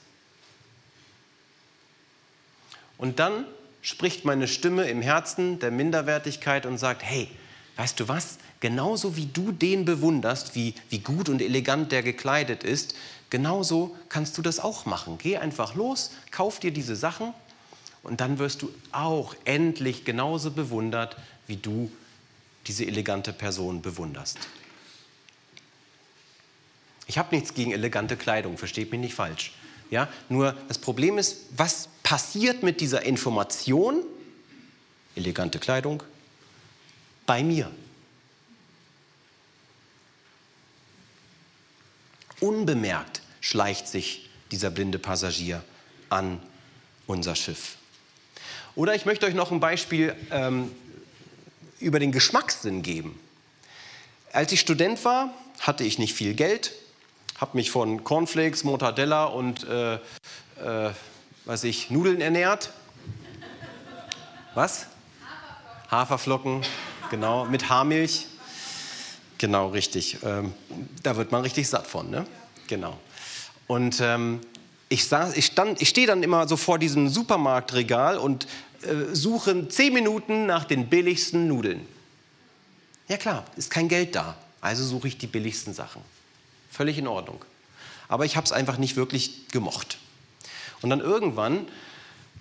Und 2.98 3.18
dann 3.18 3.46
spricht 3.82 4.26
meine 4.26 4.46
Stimme 4.46 4.84
im 4.84 5.00
Herzen 5.00 5.58
der 5.58 5.70
Minderwertigkeit 5.70 6.66
und 6.66 6.76
sagt, 6.76 7.02
hey, 7.02 7.28
weißt 7.76 7.98
du 7.98 8.08
was, 8.08 8.36
genauso 8.60 9.16
wie 9.16 9.26
du 9.26 9.52
den 9.52 9.86
bewunderst, 9.86 10.54
wie, 10.54 10.74
wie 10.90 10.98
gut 10.98 11.30
und 11.30 11.40
elegant 11.40 11.90
der 11.92 12.02
gekleidet 12.02 12.62
ist, 12.62 12.94
genauso 13.30 13.96
kannst 14.10 14.36
du 14.36 14.42
das 14.42 14.60
auch 14.60 14.84
machen. 14.84 15.16
Geh 15.16 15.38
einfach 15.38 15.74
los, 15.74 16.10
kauf 16.30 16.60
dir 16.60 16.72
diese 16.72 16.94
Sachen 16.94 17.32
und 18.02 18.20
dann 18.20 18.38
wirst 18.38 18.60
du 18.60 18.70
auch 18.92 19.34
endlich 19.46 20.04
genauso 20.04 20.50
bewundert, 20.50 21.16
wie 21.46 21.56
du 21.56 21.90
diese 22.70 22.86
elegante 22.86 23.32
Person 23.32 23.82
bewunderst. 23.82 24.38
Ich 27.08 27.18
habe 27.18 27.34
nichts 27.34 27.52
gegen 27.52 27.72
elegante 27.72 28.16
Kleidung, 28.16 28.56
versteht 28.58 28.92
mich 28.92 29.00
nicht 29.00 29.14
falsch. 29.14 29.54
Ja, 29.90 30.08
nur 30.28 30.52
das 30.68 30.78
Problem 30.78 31.18
ist, 31.18 31.46
was 31.56 31.88
passiert 32.04 32.62
mit 32.62 32.80
dieser 32.80 33.02
Information, 33.02 34.04
elegante 35.16 35.58
Kleidung, 35.58 36.04
bei 37.26 37.42
mir? 37.42 37.72
Unbemerkt 42.38 43.20
schleicht 43.40 43.88
sich 43.88 44.30
dieser 44.52 44.70
blinde 44.70 45.00
Passagier 45.00 45.64
an 46.08 46.40
unser 47.08 47.34
Schiff. 47.34 47.78
Oder 48.76 48.94
ich 48.94 49.06
möchte 49.06 49.26
euch 49.26 49.34
noch 49.34 49.50
ein 49.50 49.58
Beispiel 49.58 50.14
ähm, 50.30 50.70
über 51.80 51.98
den 51.98 52.12
Geschmackssinn 52.12 52.82
geben. 52.82 53.18
Als 54.32 54.52
ich 54.52 54.60
Student 54.60 55.04
war, 55.04 55.34
hatte 55.60 55.84
ich 55.84 55.98
nicht 55.98 56.14
viel 56.14 56.34
Geld, 56.34 56.72
habe 57.38 57.56
mich 57.56 57.70
von 57.70 58.04
Cornflakes, 58.04 58.64
Mortadella 58.64 59.24
und 59.24 59.64
äh, 59.64 59.94
äh, 59.94 60.90
was 61.44 61.64
ich, 61.64 61.90
Nudeln 61.90 62.20
ernährt. 62.20 62.70
Was? 64.54 64.86
Haferflocken, 65.90 66.62
genau, 67.10 67.46
mit 67.46 67.68
Haarmilch. 67.68 68.26
Genau, 69.38 69.68
richtig. 69.68 70.18
Ähm, 70.22 70.52
da 71.02 71.16
wird 71.16 71.32
man 71.32 71.42
richtig 71.42 71.68
satt 71.68 71.86
von, 71.86 72.10
ne? 72.10 72.26
Genau. 72.66 72.98
Und 73.66 74.00
ähm, 74.00 74.40
ich, 74.88 75.10
ich, 75.34 75.52
ich 75.78 75.88
stehe 75.88 76.06
dann 76.06 76.22
immer 76.22 76.46
so 76.46 76.56
vor 76.56 76.78
diesem 76.78 77.08
Supermarktregal 77.08 78.18
und 78.18 78.46
äh, 78.82 79.14
suchen 79.14 79.70
zehn 79.70 79.92
Minuten 79.92 80.46
nach 80.46 80.64
den 80.64 80.88
billigsten 80.88 81.46
Nudeln. 81.46 81.86
Ja 83.08 83.16
klar, 83.16 83.44
ist 83.56 83.70
kein 83.70 83.88
Geld 83.88 84.14
da, 84.14 84.36
also 84.60 84.84
suche 84.84 85.08
ich 85.08 85.18
die 85.18 85.26
billigsten 85.26 85.74
Sachen. 85.74 86.02
Völlig 86.70 86.96
in 86.98 87.08
Ordnung. 87.08 87.44
Aber 88.08 88.24
ich 88.24 88.36
habe 88.36 88.44
es 88.44 88.52
einfach 88.52 88.78
nicht 88.78 88.96
wirklich 88.96 89.48
gemocht. 89.48 89.98
Und 90.80 90.90
dann 90.90 91.00
irgendwann 91.00 91.66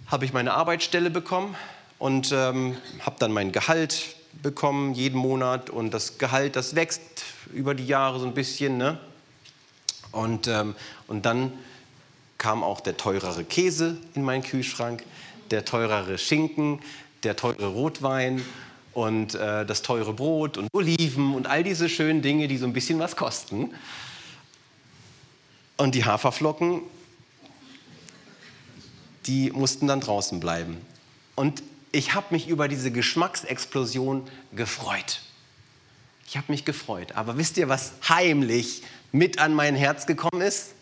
habe 0.07 0.25
ich 0.25 0.33
meine 0.33 0.53
Arbeitsstelle 0.53 1.09
bekommen 1.09 1.55
und 1.97 2.31
ähm, 2.31 2.77
habe 3.01 3.17
dann 3.19 3.31
mein 3.31 3.51
Gehalt 3.51 4.15
bekommen 4.41 4.93
jeden 4.93 5.17
Monat 5.17 5.69
und 5.69 5.93
das 5.93 6.17
Gehalt, 6.17 6.55
das 6.55 6.75
wächst 6.75 7.01
über 7.53 7.75
die 7.75 7.85
Jahre 7.85 8.19
so 8.19 8.25
ein 8.25 8.33
bisschen. 8.33 8.77
Ne? 8.77 8.97
Und, 10.11 10.47
ähm, 10.47 10.75
und 11.07 11.25
dann 11.25 11.51
kam 12.37 12.63
auch 12.63 12.79
der 12.79 12.95
teurere 12.95 13.43
Käse 13.43 13.97
in 14.13 14.23
meinen 14.23 14.43
Kühlschrank 14.43 15.03
der 15.51 15.65
teurere 15.65 16.17
Schinken, 16.17 16.79
der 17.23 17.35
teure 17.35 17.67
Rotwein 17.67 18.43
und 18.93 19.35
äh, 19.35 19.65
das 19.65 19.81
teure 19.81 20.13
Brot 20.13 20.57
und 20.57 20.67
Oliven 20.73 21.33
und 21.35 21.47
all 21.47 21.63
diese 21.63 21.89
schönen 21.89 22.21
Dinge, 22.21 22.47
die 22.47 22.57
so 22.57 22.65
ein 22.65 22.73
bisschen 22.73 22.99
was 22.99 23.15
kosten. 23.15 23.73
Und 25.77 25.95
die 25.95 26.05
Haferflocken, 26.05 26.81
die 29.27 29.51
mussten 29.51 29.87
dann 29.87 30.01
draußen 30.01 30.39
bleiben. 30.39 30.77
Und 31.35 31.63
ich 31.91 32.13
habe 32.13 32.27
mich 32.31 32.47
über 32.47 32.67
diese 32.67 32.91
Geschmacksexplosion 32.91 34.27
gefreut. 34.51 35.21
Ich 36.27 36.37
habe 36.37 36.51
mich 36.51 36.65
gefreut. 36.65 37.13
Aber 37.13 37.37
wisst 37.37 37.57
ihr, 37.57 37.69
was 37.69 37.93
heimlich 38.07 38.83
mit 39.11 39.39
an 39.39 39.53
mein 39.53 39.75
Herz 39.75 40.05
gekommen 40.05 40.41
ist? 40.41 40.73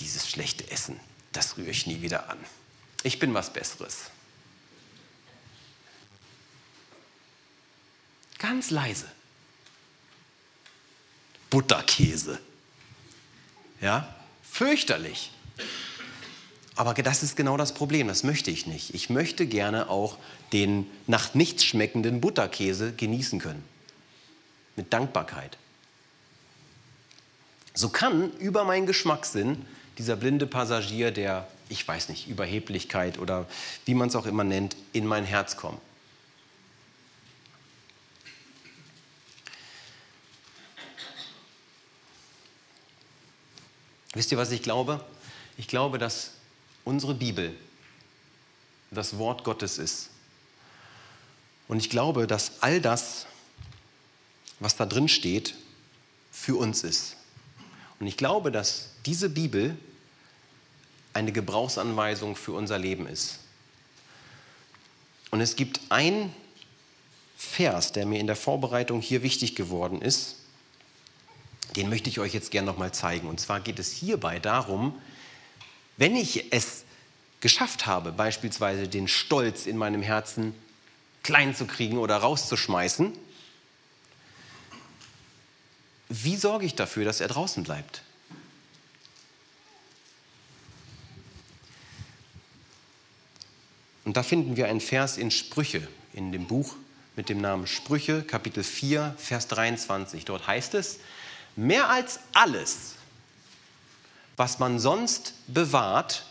Dieses 0.00 0.28
schlechte 0.28 0.70
Essen, 0.70 0.98
das 1.32 1.56
rühre 1.56 1.70
ich 1.70 1.86
nie 1.86 2.02
wieder 2.02 2.28
an. 2.28 2.38
Ich 3.02 3.18
bin 3.18 3.32
was 3.34 3.52
Besseres. 3.52 4.10
Ganz 8.38 8.70
leise. 8.70 9.06
Butterkäse. 11.50 12.40
Ja, 13.80 14.14
fürchterlich. 14.42 15.30
Aber 16.76 16.94
das 16.94 17.22
ist 17.22 17.36
genau 17.36 17.56
das 17.58 17.74
Problem, 17.74 18.08
das 18.08 18.22
möchte 18.22 18.50
ich 18.50 18.66
nicht. 18.66 18.94
Ich 18.94 19.10
möchte 19.10 19.46
gerne 19.46 19.90
auch 19.90 20.16
den 20.52 20.86
nach 21.06 21.34
nichts 21.34 21.64
schmeckenden 21.64 22.20
Butterkäse 22.20 22.92
genießen 22.92 23.38
können. 23.38 23.62
Mit 24.76 24.92
Dankbarkeit. 24.92 25.58
So 27.74 27.90
kann 27.90 28.32
über 28.38 28.64
meinen 28.64 28.86
Geschmackssinn 28.86 29.66
dieser 30.00 30.16
blinde 30.16 30.46
Passagier 30.46 31.10
der, 31.10 31.46
ich 31.68 31.86
weiß 31.86 32.08
nicht, 32.08 32.26
Überheblichkeit 32.26 33.18
oder 33.18 33.46
wie 33.84 33.92
man 33.92 34.08
es 34.08 34.16
auch 34.16 34.24
immer 34.24 34.44
nennt, 34.44 34.74
in 34.94 35.06
mein 35.06 35.26
Herz 35.26 35.58
kommen. 35.58 35.78
Wisst 44.14 44.32
ihr, 44.32 44.38
was 44.38 44.50
ich 44.52 44.62
glaube? 44.62 45.04
Ich 45.58 45.68
glaube, 45.68 45.98
dass 45.98 46.30
unsere 46.84 47.12
Bibel 47.12 47.54
das 48.90 49.18
Wort 49.18 49.44
Gottes 49.44 49.76
ist. 49.76 50.08
Und 51.68 51.76
ich 51.76 51.90
glaube, 51.90 52.26
dass 52.26 52.62
all 52.62 52.80
das, 52.80 53.26
was 54.60 54.76
da 54.76 54.86
drin 54.86 55.08
steht, 55.08 55.56
für 56.32 56.56
uns 56.56 56.84
ist. 56.84 57.16
Und 57.98 58.06
ich 58.06 58.16
glaube, 58.16 58.50
dass 58.50 58.94
diese 59.04 59.28
Bibel 59.28 59.76
eine 61.12 61.32
Gebrauchsanweisung 61.32 62.36
für 62.36 62.52
unser 62.52 62.78
Leben 62.78 63.06
ist. 63.06 63.40
Und 65.30 65.40
es 65.40 65.56
gibt 65.56 65.80
ein 65.88 66.34
Vers, 67.36 67.92
der 67.92 68.06
mir 68.06 68.20
in 68.20 68.26
der 68.26 68.36
Vorbereitung 68.36 69.00
hier 69.00 69.22
wichtig 69.22 69.54
geworden 69.54 70.02
ist. 70.02 70.36
Den 71.76 71.88
möchte 71.88 72.10
ich 72.10 72.18
euch 72.18 72.34
jetzt 72.34 72.50
gerne 72.50 72.66
noch 72.66 72.78
mal 72.78 72.92
zeigen. 72.92 73.28
Und 73.28 73.40
zwar 73.40 73.60
geht 73.60 73.78
es 73.78 73.92
hierbei 73.92 74.38
darum, 74.38 75.00
wenn 75.96 76.16
ich 76.16 76.52
es 76.52 76.84
geschafft 77.40 77.86
habe, 77.86 78.12
beispielsweise 78.12 78.88
den 78.88 79.08
Stolz 79.08 79.66
in 79.66 79.76
meinem 79.76 80.02
Herzen 80.02 80.54
klein 81.22 81.54
zu 81.54 81.66
kriegen 81.66 81.98
oder 81.98 82.16
rauszuschmeißen, 82.16 83.12
wie 86.08 86.36
sorge 86.36 86.66
ich 86.66 86.74
dafür, 86.74 87.04
dass 87.04 87.20
er 87.20 87.28
draußen 87.28 87.62
bleibt? 87.62 88.02
Und 94.10 94.16
da 94.16 94.24
finden 94.24 94.56
wir 94.56 94.66
einen 94.66 94.80
Vers 94.80 95.18
in 95.18 95.30
Sprüche, 95.30 95.86
in 96.14 96.32
dem 96.32 96.48
Buch 96.48 96.74
mit 97.14 97.28
dem 97.28 97.40
Namen 97.40 97.68
Sprüche, 97.68 98.24
Kapitel 98.24 98.64
4, 98.64 99.14
Vers 99.16 99.46
23. 99.46 100.24
Dort 100.24 100.48
heißt 100.48 100.74
es, 100.74 100.98
mehr 101.54 101.88
als 101.88 102.18
alles, 102.32 102.96
was 104.36 104.58
man 104.58 104.80
sonst 104.80 105.34
bewahrt, 105.46 106.26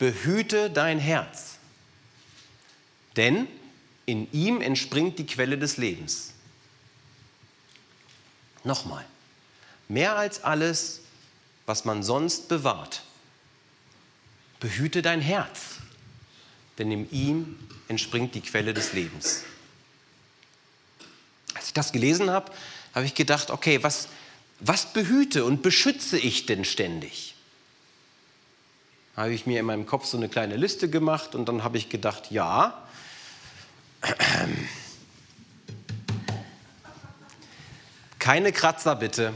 behüte 0.00 0.68
dein 0.68 0.98
Herz, 0.98 1.58
denn 3.14 3.46
in 4.04 4.26
ihm 4.32 4.60
entspringt 4.60 5.20
die 5.20 5.26
Quelle 5.26 5.56
des 5.56 5.76
Lebens. 5.76 6.32
Nochmal, 8.64 9.04
mehr 9.86 10.16
als 10.16 10.42
alles, 10.42 11.02
was 11.66 11.84
man 11.84 12.02
sonst 12.02 12.48
bewahrt, 12.48 13.04
behüte 14.58 15.02
dein 15.02 15.20
Herz, 15.20 15.78
denn 16.78 16.90
in 16.90 17.10
ihm 17.10 17.58
entspringt 17.88 18.34
die 18.34 18.40
Quelle 18.40 18.74
des 18.74 18.92
Lebens. 18.92 19.44
Als 21.54 21.68
ich 21.68 21.72
das 21.72 21.92
gelesen 21.92 22.30
habe, 22.30 22.50
habe 22.94 23.06
ich 23.06 23.14
gedacht, 23.14 23.50
okay, 23.50 23.82
was, 23.82 24.08
was 24.60 24.92
behüte 24.92 25.44
und 25.44 25.62
beschütze 25.62 26.18
ich 26.18 26.46
denn 26.46 26.64
ständig? 26.64 27.34
habe 29.16 29.32
ich 29.32 29.46
mir 29.46 29.60
in 29.60 29.66
meinem 29.66 29.86
Kopf 29.86 30.06
so 30.06 30.16
eine 30.16 30.28
kleine 30.28 30.56
Liste 30.56 30.90
gemacht 30.90 31.34
und 31.34 31.48
dann 31.48 31.62
habe 31.62 31.78
ich 31.78 31.88
gedacht, 31.88 32.30
ja, 32.30 32.82
keine 38.18 38.52
Kratzer 38.52 38.96
bitte. 38.96 39.32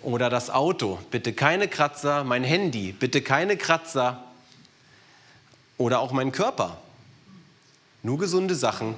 Oder 0.00 0.30
das 0.30 0.50
Auto, 0.50 0.98
bitte 1.10 1.32
keine 1.32 1.68
Kratzer. 1.68 2.24
Mein 2.24 2.42
Handy, 2.42 2.92
bitte 2.92 3.22
keine 3.22 3.56
Kratzer. 3.56 4.24
Oder 5.82 6.00
auch 6.00 6.12
mein 6.12 6.32
Körper. 6.32 6.78
Nur 8.02 8.18
gesunde 8.18 8.54
Sachen. 8.54 8.94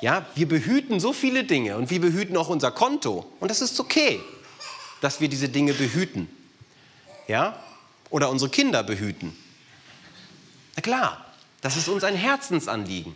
Ja, 0.00 0.26
wir 0.34 0.48
behüten 0.48 1.00
so 1.00 1.12
viele 1.12 1.44
Dinge 1.44 1.76
und 1.76 1.90
wir 1.90 2.00
behüten 2.00 2.36
auch 2.36 2.48
unser 2.48 2.70
Konto. 2.70 3.30
Und 3.40 3.50
das 3.50 3.60
ist 3.60 3.78
okay, 3.80 4.20
dass 5.00 5.20
wir 5.20 5.28
diese 5.28 5.48
Dinge 5.48 5.72
behüten 5.72 6.28
ja? 7.26 7.60
Oder 8.10 8.30
unsere 8.30 8.50
Kinder 8.50 8.82
behüten. 8.82 9.36
Na 10.76 10.82
klar, 10.82 11.24
das 11.60 11.76
ist 11.76 11.88
uns 11.88 12.04
ein 12.04 12.14
Herzensanliegen. 12.14 13.14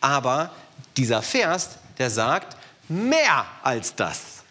Aber 0.00 0.52
dieser 0.96 1.22
Vers, 1.22 1.78
der 1.96 2.10
sagt, 2.10 2.56
mehr 2.88 3.46
als 3.62 3.94
das. 3.94 4.42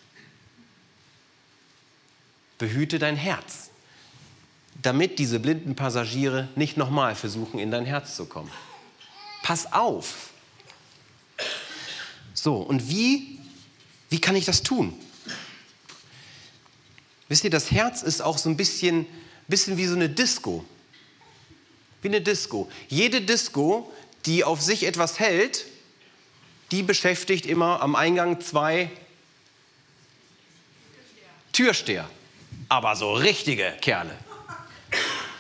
Behüte 2.57 2.97
dein 2.97 3.15
Herz, 3.15 3.66
damit 4.81 5.19
diese 5.19 5.39
blinden 5.39 5.75
Passagiere 5.75 6.49
nicht 6.55 6.77
nochmal 6.77 7.15
versuchen, 7.15 7.59
in 7.59 7.71
dein 7.71 7.85
Herz 7.85 8.15
zu 8.15 8.25
kommen. 8.25 8.51
Pass 9.43 9.71
auf. 9.73 10.29
So, 12.33 12.57
und 12.57 12.89
wie, 12.89 13.39
wie 14.09 14.21
kann 14.21 14.35
ich 14.35 14.45
das 14.45 14.63
tun? 14.63 14.93
Wisst 17.27 17.43
ihr, 17.43 17.49
das 17.49 17.71
Herz 17.71 18.03
ist 18.03 18.21
auch 18.21 18.37
so 18.37 18.49
ein 18.49 18.57
bisschen, 18.57 19.05
bisschen 19.47 19.77
wie 19.77 19.85
so 19.85 19.95
eine 19.95 20.09
Disco. 20.09 20.63
Wie 22.01 22.07
eine 22.07 22.21
Disco. 22.21 22.69
Jede 22.87 23.21
Disco, 23.21 23.91
die 24.25 24.43
auf 24.43 24.61
sich 24.61 24.85
etwas 24.85 25.19
hält, 25.19 25.65
die 26.71 26.83
beschäftigt 26.83 27.45
immer 27.45 27.81
am 27.81 27.95
Eingang 27.95 28.39
zwei 28.41 28.89
Türsteher. 31.53 32.09
Aber 32.69 32.95
so 32.95 33.13
richtige 33.13 33.73
Kerle. 33.81 34.15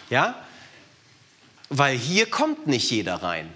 Ja? 0.09 0.43
Weil 1.69 1.97
hier 1.97 2.29
kommt 2.29 2.67
nicht 2.67 2.89
jeder 2.89 3.15
rein. 3.15 3.51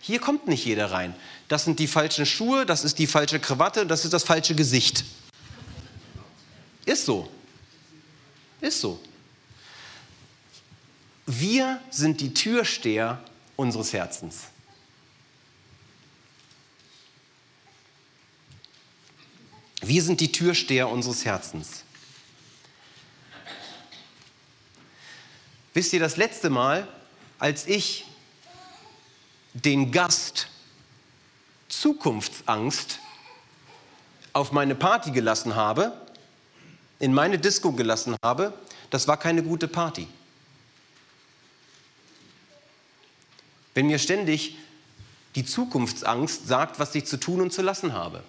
Hier 0.00 0.18
kommt 0.18 0.48
nicht 0.48 0.64
jeder 0.64 0.90
rein. 0.90 1.14
Das 1.48 1.64
sind 1.64 1.78
die 1.78 1.86
falschen 1.86 2.26
Schuhe, 2.26 2.64
das 2.64 2.84
ist 2.84 2.98
die 2.98 3.06
falsche 3.06 3.38
Krawatte, 3.38 3.86
das 3.86 4.04
ist 4.04 4.12
das 4.12 4.24
falsche 4.24 4.54
Gesicht. 4.54 5.04
Ist 6.84 7.04
so. 7.04 7.30
Ist 8.60 8.80
so. 8.80 9.00
Wir 11.26 11.80
sind 11.90 12.20
die 12.20 12.34
Türsteher 12.34 13.22
unseres 13.56 13.92
Herzens. 13.92 14.44
Wir 19.80 20.02
sind 20.02 20.20
die 20.20 20.32
Türsteher 20.32 20.88
unseres 20.88 21.24
Herzens. 21.24 21.84
Wisst 25.72 25.92
ihr, 25.92 26.00
das 26.00 26.16
letzte 26.16 26.50
Mal, 26.50 26.88
als 27.38 27.66
ich 27.66 28.06
den 29.54 29.92
Gast 29.92 30.48
Zukunftsangst 31.68 32.98
auf 34.32 34.52
meine 34.52 34.74
Party 34.74 35.10
gelassen 35.10 35.54
habe, 35.54 35.92
in 36.98 37.14
meine 37.14 37.38
Disco 37.38 37.72
gelassen 37.72 38.16
habe, 38.24 38.52
das 38.90 39.06
war 39.08 39.16
keine 39.16 39.42
gute 39.42 39.68
Party. 39.68 40.08
Wenn 43.74 43.86
mir 43.86 43.98
ständig 43.98 44.56
die 45.34 45.44
Zukunftsangst 45.44 46.48
sagt, 46.48 46.78
was 46.78 46.94
ich 46.94 47.06
zu 47.06 47.18
tun 47.18 47.40
und 47.40 47.52
zu 47.52 47.62
lassen 47.62 47.92
habe. 47.92 48.24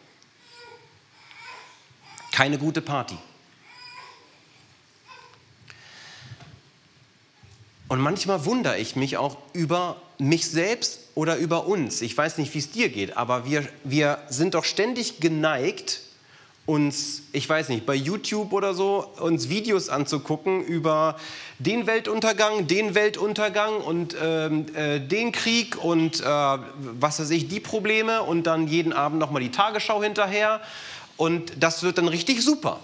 Keine 2.32 2.58
gute 2.58 2.82
Party. 2.82 3.18
Und 7.92 8.00
manchmal 8.00 8.46
wundere 8.46 8.78
ich 8.78 8.96
mich 8.96 9.18
auch 9.18 9.36
über 9.52 9.98
mich 10.18 10.50
selbst 10.50 11.02
oder 11.14 11.36
über 11.36 11.68
uns. 11.68 12.02
Ich 12.02 12.18
weiß 12.18 12.38
nicht, 12.38 12.54
wie 12.54 12.60
es 12.60 12.72
dir 12.72 12.88
geht, 12.88 13.18
aber 13.18 13.46
wir, 13.46 13.68
wir 13.84 14.20
sind 14.30 14.54
doch 14.54 14.64
ständig 14.64 15.20
geneigt, 15.20 16.00
uns, 16.66 17.24
ich 17.34 17.50
weiß 17.50 17.68
nicht, 17.68 17.86
bei 17.86 17.94
YouTube 17.94 18.54
oder 18.54 18.74
so, 18.74 19.06
uns 19.20 19.50
Videos 19.50 19.90
anzugucken 19.90 20.64
über 20.64 21.18
den 21.60 21.86
Weltuntergang, 21.86 22.66
den 22.66 22.96
Weltuntergang 22.96 23.82
und 23.82 24.16
ähm, 24.24 24.74
äh, 24.74 25.02
den 25.02 25.34
Krieg 25.34 25.84
und 25.84 26.22
äh, 26.22 26.24
was 26.24 27.20
weiß 27.20 27.30
ich, 27.32 27.50
die 27.50 27.60
Probleme 27.60 28.24
und 28.24 28.44
dann 28.48 28.70
jeden 28.70 28.94
Abend 28.94 29.20
nochmal 29.20 29.42
die 29.42 29.52
Tagesschau 29.52 30.02
hinterher 30.02 30.62
und 31.18 31.52
das 31.60 31.84
wird 31.84 31.98
dann 31.98 32.08
richtig 32.08 32.42
super. 32.42 32.80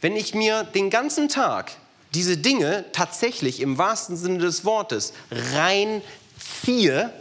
Wenn 0.00 0.14
ich 0.14 0.32
mir 0.32 0.62
den 0.62 0.90
ganzen 0.90 1.28
Tag 1.28 1.72
diese 2.14 2.36
Dinge 2.36 2.84
tatsächlich 2.92 3.60
im 3.60 3.78
wahrsten 3.78 4.16
Sinne 4.16 4.38
des 4.38 4.64
Wortes 4.64 5.12
reinziehe, 5.30 7.12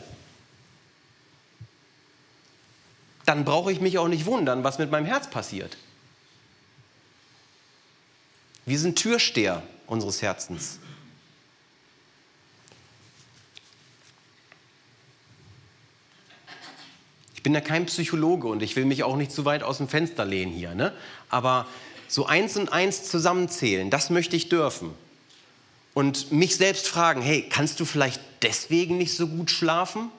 dann 3.25 3.45
brauche 3.45 3.71
ich 3.71 3.79
mich 3.79 3.97
auch 3.97 4.09
nicht 4.09 4.25
wundern, 4.25 4.63
was 4.63 4.77
mit 4.77 4.91
meinem 4.91 5.05
Herz 5.05 5.29
passiert. 5.29 5.77
Wir 8.65 8.77
sind 8.77 8.97
Türsteher 8.97 9.63
unseres 9.87 10.21
Herzens. 10.21 10.79
Ich 17.41 17.43
bin 17.43 17.55
ja 17.55 17.61
kein 17.61 17.87
Psychologe 17.87 18.47
und 18.47 18.61
ich 18.61 18.75
will 18.75 18.85
mich 18.85 19.03
auch 19.03 19.15
nicht 19.15 19.31
zu 19.31 19.45
weit 19.45 19.63
aus 19.63 19.77
dem 19.77 19.87
Fenster 19.87 20.25
lehnen 20.25 20.51
hier. 20.51 20.75
Ne? 20.75 20.93
Aber 21.29 21.65
so 22.11 22.25
eins 22.25 22.57
und 22.57 22.73
eins 22.73 23.05
zusammenzählen, 23.05 23.89
das 23.89 24.09
möchte 24.09 24.35
ich 24.35 24.49
dürfen. 24.49 24.93
Und 25.93 26.33
mich 26.33 26.57
selbst 26.57 26.89
fragen, 26.89 27.21
hey, 27.21 27.47
kannst 27.49 27.79
du 27.79 27.85
vielleicht 27.85 28.19
deswegen 28.41 28.97
nicht 28.97 29.15
so 29.15 29.27
gut 29.27 29.49
schlafen? 29.49 30.11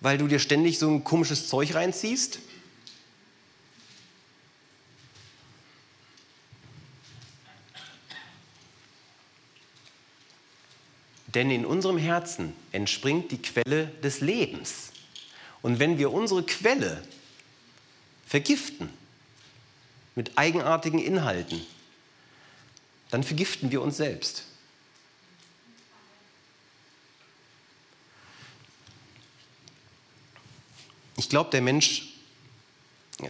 Weil 0.00 0.18
du 0.18 0.28
dir 0.28 0.38
ständig 0.38 0.78
so 0.78 0.90
ein 0.90 1.02
komisches 1.02 1.48
Zeug 1.48 1.74
reinziehst? 1.74 2.40
Denn 11.28 11.50
in 11.50 11.64
unserem 11.64 11.96
Herzen 11.96 12.52
entspringt 12.70 13.30
die 13.30 13.40
Quelle 13.40 13.86
des 14.02 14.20
Lebens. 14.20 14.92
Und 15.62 15.78
wenn 15.78 15.96
wir 15.96 16.12
unsere 16.12 16.42
Quelle 16.42 17.02
vergiften 18.26 18.90
mit 20.14 20.36
eigenartigen 20.36 20.98
Inhalten, 20.98 21.60
dann 23.10 23.22
vergiften 23.22 23.70
wir 23.70 23.82
uns 23.82 23.96
selbst. 23.96 24.44
Ich 31.16 31.28
glaube, 31.28 31.50
der 31.50 31.60
Mensch, 31.60 32.14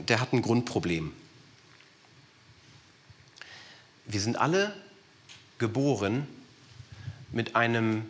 der 0.08 0.20
hat 0.20 0.32
ein 0.32 0.42
Grundproblem. 0.42 1.12
Wir 4.06 4.20
sind 4.20 4.36
alle 4.36 4.74
geboren 5.58 6.26
mit, 7.30 7.56
einem, 7.56 8.08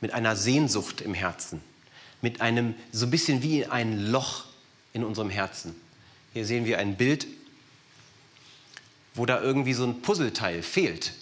mit 0.00 0.12
einer 0.12 0.36
Sehnsucht 0.36 1.00
im 1.00 1.14
Herzen, 1.14 1.60
mit 2.22 2.40
einem, 2.40 2.74
so 2.92 3.06
ein 3.06 3.10
bisschen 3.10 3.42
wie 3.42 3.66
ein 3.66 4.10
Loch 4.10 4.44
in 4.92 5.04
unserem 5.04 5.30
Herzen. 5.30 5.74
Hier 6.34 6.44
sehen 6.44 6.66
wir 6.66 6.78
ein 6.78 6.96
Bild, 6.96 7.26
wo 9.14 9.24
da 9.24 9.40
irgendwie 9.40 9.72
so 9.72 9.84
ein 9.84 10.02
Puzzleteil 10.02 10.62
fehlt. 10.62 11.12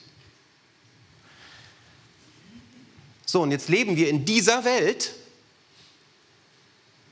So, 3.27 3.43
und 3.43 3.51
jetzt 3.51 3.69
leben 3.69 3.97
wir 3.97 4.09
in 4.09 4.25
dieser 4.25 4.65
Welt. 4.65 5.15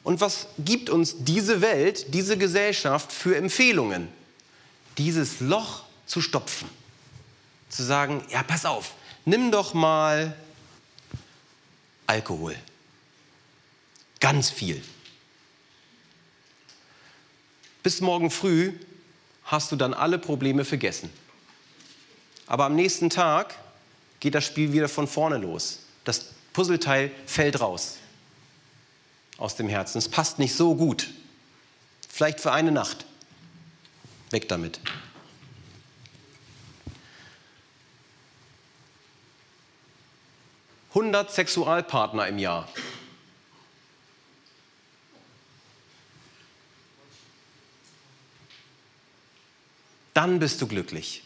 Und 0.02 0.20
was 0.20 0.48
gibt 0.58 0.88
uns 0.88 1.16
diese 1.18 1.60
Welt, 1.60 2.14
diese 2.14 2.38
Gesellschaft 2.38 3.12
für 3.12 3.36
Empfehlungen? 3.36 4.08
Dieses 4.96 5.40
Loch 5.40 5.84
zu 6.06 6.22
stopfen. 6.22 6.68
Zu 7.68 7.84
sagen, 7.84 8.24
ja, 8.30 8.42
pass 8.42 8.64
auf, 8.64 8.94
nimm 9.26 9.52
doch 9.52 9.74
mal 9.74 10.34
Alkohol. 12.06 12.56
Ganz 14.20 14.50
viel. 14.50 14.82
Bis 17.82 18.00
morgen 18.00 18.30
früh 18.30 18.72
hast 19.44 19.72
du 19.72 19.76
dann 19.76 19.94
alle 19.94 20.18
Probleme 20.18 20.64
vergessen. 20.64 21.10
Aber 22.46 22.64
am 22.64 22.74
nächsten 22.74 23.10
Tag 23.10 23.54
geht 24.20 24.34
das 24.34 24.44
Spiel 24.44 24.72
wieder 24.72 24.88
von 24.88 25.06
vorne 25.06 25.38
los. 25.38 25.80
Das 26.04 26.32
Puzzleteil 26.52 27.10
fällt 27.26 27.60
raus 27.60 27.98
aus 29.38 29.56
dem 29.56 29.68
Herzen. 29.68 29.98
Es 29.98 30.08
passt 30.08 30.38
nicht 30.38 30.54
so 30.54 30.74
gut. 30.74 31.08
Vielleicht 32.08 32.40
für 32.40 32.52
eine 32.52 32.72
Nacht. 32.72 33.06
Weg 34.30 34.48
damit. 34.48 34.80
100 40.90 41.30
Sexualpartner 41.30 42.26
im 42.26 42.38
Jahr. 42.38 42.68
Dann 50.14 50.38
bist 50.38 50.60
du 50.60 50.66
glücklich. 50.66 51.22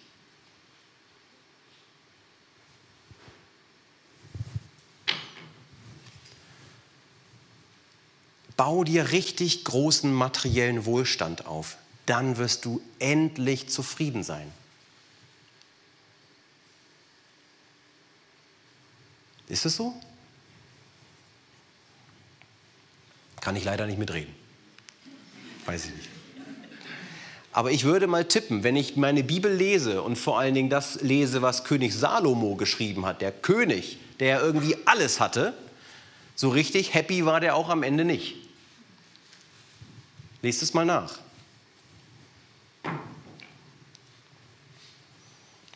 Bau 8.56 8.84
dir 8.84 9.10
richtig 9.10 9.64
großen 9.64 10.12
materiellen 10.12 10.84
Wohlstand 10.84 11.46
auf. 11.46 11.76
Dann 12.06 12.36
wirst 12.36 12.64
du 12.64 12.80
endlich 12.98 13.68
zufrieden 13.68 14.22
sein. 14.22 14.52
Ist 19.48 19.66
es 19.66 19.76
so? 19.76 19.94
Kann 23.40 23.56
ich 23.56 23.64
leider 23.64 23.86
nicht 23.86 23.98
mitreden. 23.98 24.34
Weiß 25.66 25.86
ich 25.86 25.94
nicht. 25.94 26.13
Aber 27.54 27.70
ich 27.70 27.84
würde 27.84 28.08
mal 28.08 28.24
tippen, 28.24 28.64
wenn 28.64 28.74
ich 28.74 28.96
meine 28.96 29.22
Bibel 29.22 29.50
lese 29.50 30.02
und 30.02 30.16
vor 30.16 30.40
allen 30.40 30.54
Dingen 30.54 30.70
das 30.70 31.02
lese, 31.02 31.40
was 31.40 31.62
König 31.62 31.94
Salomo 31.94 32.56
geschrieben 32.56 33.06
hat, 33.06 33.22
der 33.22 33.30
König, 33.30 33.98
der 34.18 34.40
irgendwie 34.40 34.76
alles 34.86 35.20
hatte, 35.20 35.54
so 36.34 36.48
richtig 36.48 36.94
happy 36.94 37.24
war 37.24 37.38
der 37.38 37.54
auch 37.54 37.68
am 37.68 37.84
Ende 37.84 38.04
nicht. 38.04 38.34
Lest 40.42 40.64
es 40.64 40.74
mal 40.74 40.84
nach. 40.84 41.20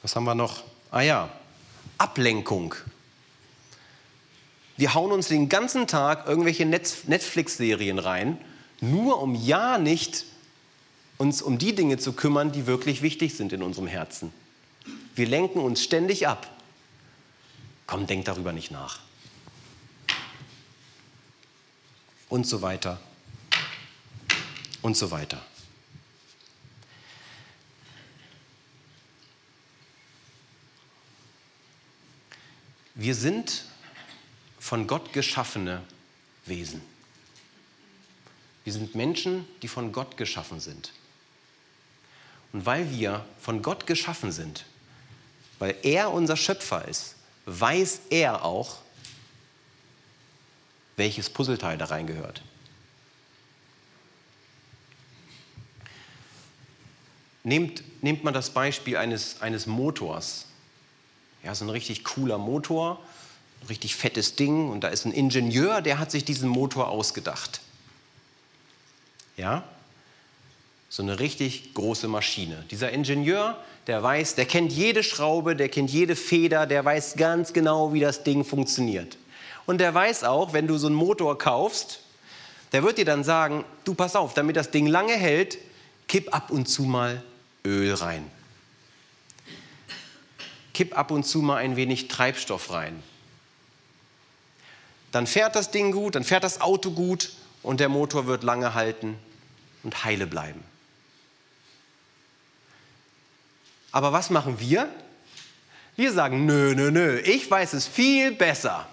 Was 0.03 0.17
haben 0.17 0.25
wir 0.25 0.35
noch? 0.35 0.64
Ah 0.91 1.03
ja, 1.03 1.31
Ablenkung. 1.97 2.75
Wir 4.77 4.95
hauen 4.95 5.12
uns 5.12 5.29
den 5.29 5.49
ganzen 5.49 5.87
Tag 5.87 6.27
irgendwelche 6.27 6.67
Netflix-Serien 6.67 8.01
rein, 8.01 8.37
nur 8.81 9.23
um 9.23 9.37
ja 9.37 9.79
nicht 9.79 10.25
uns 11.19 11.43
um 11.43 11.59
die 11.59 11.75
Dinge 11.75 11.99
zu 11.99 12.13
kümmern, 12.13 12.53
die 12.53 12.67
wirklich 12.67 13.03
wichtig 13.03 13.35
sind 13.37 13.53
in 13.53 13.63
unserem 13.63 13.89
Herzen. 13.89 14.33
Wir 15.15 15.27
lenken 15.27 15.59
uns 15.59 15.83
ständig 15.83 16.29
ab. 16.29 16.49
Komm, 17.87 18.07
denk 18.07 18.25
darüber 18.25 18.53
nicht 18.53 18.71
nach. 18.71 19.01
Und 22.29 22.47
so 22.47 22.63
weiter. 22.63 23.01
Und 24.81 24.97
so 24.97 25.11
weiter. 25.11 25.45
Wir 32.95 33.15
sind 33.15 33.65
von 34.59 34.87
Gott 34.87 35.13
geschaffene 35.13 35.83
Wesen. 36.47 36.83
Wir 38.65 38.73
sind 38.73 38.95
Menschen, 38.95 39.47
die 39.63 39.69
von 39.69 39.93
Gott 39.93 40.17
geschaffen 40.17 40.61
sind. 40.61 40.93
Und 42.53 42.67
weil 42.67 42.91
wir 42.91 43.25
von 43.41 43.63
Gott 43.63 43.87
geschaffen 43.87 44.33
sind, 44.33 44.65
weil 45.59 45.77
er 45.83 46.13
unser 46.13 46.37
Schöpfer 46.37 46.87
ist, 46.87 47.17
weiß 47.47 48.01
er 48.11 48.45
auch, 48.45 48.79
welches 50.97 51.31
Puzzleteil 51.31 51.79
da 51.79 51.87
reingehört. 51.87 52.43
Nehmt, 57.45 57.83
nehmt 58.03 58.25
man 58.25 58.35
das 58.35 58.51
Beispiel 58.51 58.97
eines, 58.97 59.41
eines 59.41 59.67
Motors. 59.67 60.47
Ja, 61.43 61.55
so 61.55 61.65
ein 61.65 61.71
richtig 61.71 62.05
cooler 62.05 62.37
Motor, 62.37 63.01
richtig 63.69 63.97
fettes 63.97 64.37
Ding 64.37 64.69
und 64.69 64.83
da 64.83 64.89
ist 64.89 65.05
ein 65.07 65.13
Ingenieur, 65.13 65.81
der 65.81 65.99
hat 65.99 66.11
sich 66.11 66.25
diesen 66.25 66.49
Motor 66.49 66.89
ausgedacht. 66.89 67.61
Ja? 69.37 69.65
So 70.88 71.03
eine 71.03 71.20
richtig 71.20 71.74
große 71.74 72.09
Maschine. 72.09 72.64
Dieser 72.70 72.90
Ingenieur, 72.90 73.59
der 73.87 74.03
weiß, 74.03 74.35
der 74.35 74.46
kennt 74.46 74.72
jede 74.72 75.03
Schraube, 75.03 75.55
der 75.55 75.68
kennt 75.68 75.90
jede 75.90 76.16
Feder, 76.16 76.66
der 76.66 76.85
weiß 76.85 77.16
ganz 77.16 77.53
genau, 77.53 77.92
wie 77.92 78.01
das 78.01 78.24
Ding 78.24 78.44
funktioniert. 78.44 79.18
Und 79.66 79.79
der 79.79 79.94
weiß 79.94 80.24
auch, 80.24 80.53
wenn 80.53 80.66
du 80.66 80.79
so 80.79 80.87
einen 80.87 80.96
Motor 80.96 81.37
kaufst, 81.37 82.01
der 82.72 82.83
wird 82.83 82.98
dir 82.98 83.05
dann 83.05 83.24
sagen, 83.24 83.64
du 83.85 83.94
pass 83.94 84.16
auf, 84.16 84.35
damit 84.35 84.57
das 84.57 84.70
Ding 84.70 84.87
lange 84.87 85.14
hält, 85.14 85.59
kipp 86.07 86.35
ab 86.35 86.51
und 86.51 86.68
zu 86.68 86.83
mal 86.83 87.22
Öl 87.64 87.92
rein. 87.94 88.31
Kipp 90.72 90.96
ab 90.96 91.11
und 91.11 91.24
zu 91.24 91.40
mal 91.40 91.57
ein 91.57 91.77
wenig 91.77 92.09
Treibstoff 92.09 92.70
rein 92.70 93.03
dann 95.12 95.27
fährt 95.27 95.57
das 95.57 95.70
Ding 95.70 95.92
gut, 95.92 96.14
dann 96.14 96.24
fährt 96.24 96.44
das 96.44 96.61
Auto 96.61 96.90
gut 96.90 97.33
und 97.62 97.81
der 97.81 97.88
Motor 97.88 98.27
wird 98.27 98.42
lange 98.42 98.74
halten 98.74 99.18
und 99.83 100.05
heile 100.05 100.27
bleiben. 100.27 100.62
Aber 103.99 104.13
was 104.13 104.31
machen 104.31 104.61
wir? 104.61 104.89
Wir 105.97 106.13
sagen, 106.13 106.47
nö, 106.47 106.73
nö, 106.77 106.93
nö, 106.93 107.19
ich 107.19 107.51
weiß 107.51 107.73
es 107.73 107.89
viel 107.89 108.31
besser. 108.31 108.87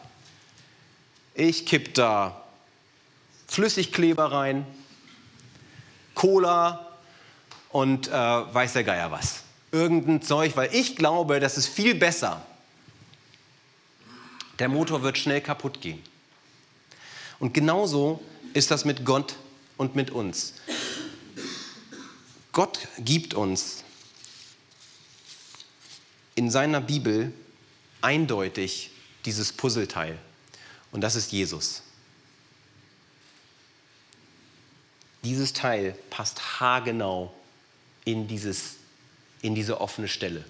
Ich 1.35 1.67
kipp 1.67 1.93
da 1.93 2.43
Flüssigkleber 3.45 4.31
rein, 4.31 4.65
Cola 6.15 6.97
und 7.69 8.07
äh, 8.07 8.11
weiß 8.11 8.73
der 8.73 8.83
Geier 8.83 9.11
was. 9.11 9.43
Irgendein 9.71 10.23
Zeug, 10.23 10.57
weil 10.57 10.73
ich 10.73 10.95
glaube, 10.95 11.39
das 11.39 11.59
ist 11.59 11.67
viel 11.67 11.93
besser. 11.93 12.43
Der 14.57 14.69
Motor 14.69 15.03
wird 15.03 15.19
schnell 15.19 15.41
kaputt 15.41 15.81
gehen. 15.81 16.01
Und 17.37 17.53
genauso 17.53 18.23
ist 18.55 18.71
das 18.71 18.85
mit 18.85 19.05
Gott 19.05 19.35
und 19.77 19.95
mit 19.95 20.09
uns. 20.09 20.55
Gott 22.51 22.79
gibt 22.97 23.35
uns 23.35 23.84
in 26.35 26.51
seiner 26.51 26.81
Bibel 26.81 27.33
eindeutig 28.01 28.91
dieses 29.25 29.53
Puzzleteil. 29.53 30.19
Und 30.91 31.01
das 31.01 31.15
ist 31.15 31.31
Jesus. 31.31 31.81
Dieses 35.23 35.53
Teil 35.53 35.97
passt 36.09 36.59
haargenau 36.59 37.33
in, 38.03 38.27
dieses, 38.27 38.75
in 39.41 39.55
diese 39.55 39.81
offene 39.81 40.07
Stelle. 40.07 40.45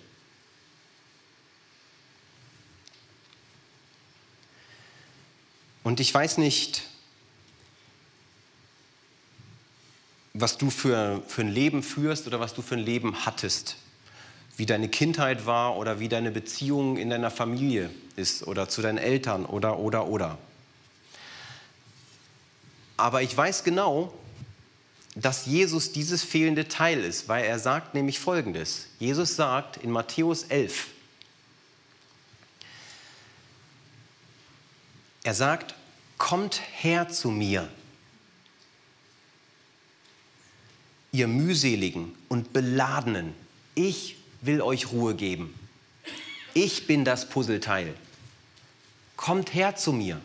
Und 5.84 6.00
ich 6.00 6.14
weiß 6.14 6.40
nicht, 6.40 6.84
was 10.34 10.58
du 10.58 10.70
für, 10.70 11.24
für 11.28 11.42
ein 11.42 11.48
Leben 11.48 11.84
führst 11.84 12.28
oder 12.28 12.40
was 12.40 12.54
du 12.54 12.62
für 12.62 12.76
ein 12.76 12.82
Leben 12.82 13.26
hattest. 13.26 13.78
Wie 14.58 14.66
deine 14.66 14.88
Kindheit 14.88 15.46
war 15.46 15.78
oder 15.78 16.00
wie 16.00 16.08
deine 16.08 16.32
Beziehung 16.32 16.98
in 16.98 17.10
deiner 17.10 17.32
Familie 17.32 17.90
ist 18.16 18.48
oder 18.48 18.70
zu 18.70 18.82
deinen 18.82 18.98
Eltern 18.98 19.46
oder, 19.46 19.80
oder, 19.80 20.08
oder. 20.08 20.38
Aber 22.98 23.22
ich 23.22 23.36
weiß 23.36 23.64
genau, 23.64 24.14
dass 25.16 25.46
Jesus 25.46 25.92
dieses 25.92 26.24
fehlende 26.24 26.68
Teil 26.68 27.04
ist, 27.04 27.28
weil 27.28 27.46
er 27.46 27.60
sagt 27.60 27.94
nämlich 27.94 28.20
Folgendes. 28.20 28.88
Jesus 29.00 29.36
sagt 29.36 29.78
in 29.78 29.92
Matthäus 29.92 30.44
11, 30.44 30.88
er 35.24 35.34
sagt, 35.34 35.74
kommt 36.18 36.62
her 36.74 37.10
zu 37.10 37.30
mir, 37.32 37.68
ihr 41.12 41.28
mühseligen 41.28 42.14
und 42.28 42.52
beladenen, 42.52 43.34
ich 43.74 44.18
will 44.46 44.62
euch 44.62 44.92
Ruhe 44.92 45.16
geben. 45.16 45.54
Ich 46.54 46.88
bin 46.88 47.06
das 47.06 47.30
Puzzleteil. 47.30 47.94
Kommt 49.18 49.54
her 49.54 49.76
zu 49.76 49.92
mir. 49.94 50.22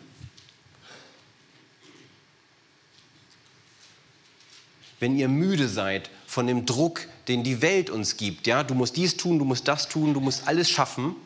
Wenn 4.98 5.18
ihr 5.18 5.28
müde 5.28 5.68
seid 5.68 6.10
von 6.26 6.46
dem 6.46 6.66
Druck, 6.66 7.08
den 7.26 7.42
die 7.42 7.62
Welt 7.62 7.88
uns 7.90 8.16
gibt, 8.16 8.46
ja, 8.46 8.62
du 8.62 8.74
musst 8.74 8.96
dies 8.96 9.16
tun, 9.16 9.38
du 9.38 9.44
musst 9.44 9.66
das 9.66 9.88
tun, 9.88 10.12
du 10.12 10.20
musst 10.20 10.46
alles 10.46 10.70
schaffen. 10.70 11.16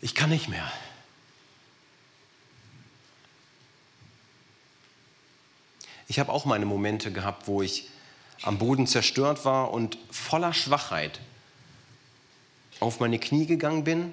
Ich 0.00 0.14
kann 0.14 0.30
nicht 0.30 0.48
mehr. 0.48 0.72
Ich 6.08 6.18
habe 6.18 6.32
auch 6.32 6.44
meine 6.44 6.66
Momente 6.66 7.12
gehabt, 7.12 7.46
wo 7.46 7.62
ich 7.62 7.88
am 8.42 8.58
Boden 8.58 8.86
zerstört 8.86 9.44
war 9.44 9.72
und 9.72 9.98
voller 10.10 10.52
Schwachheit 10.52 11.20
auf 12.80 13.00
meine 13.00 13.18
Knie 13.18 13.46
gegangen 13.46 13.84
bin, 13.84 14.12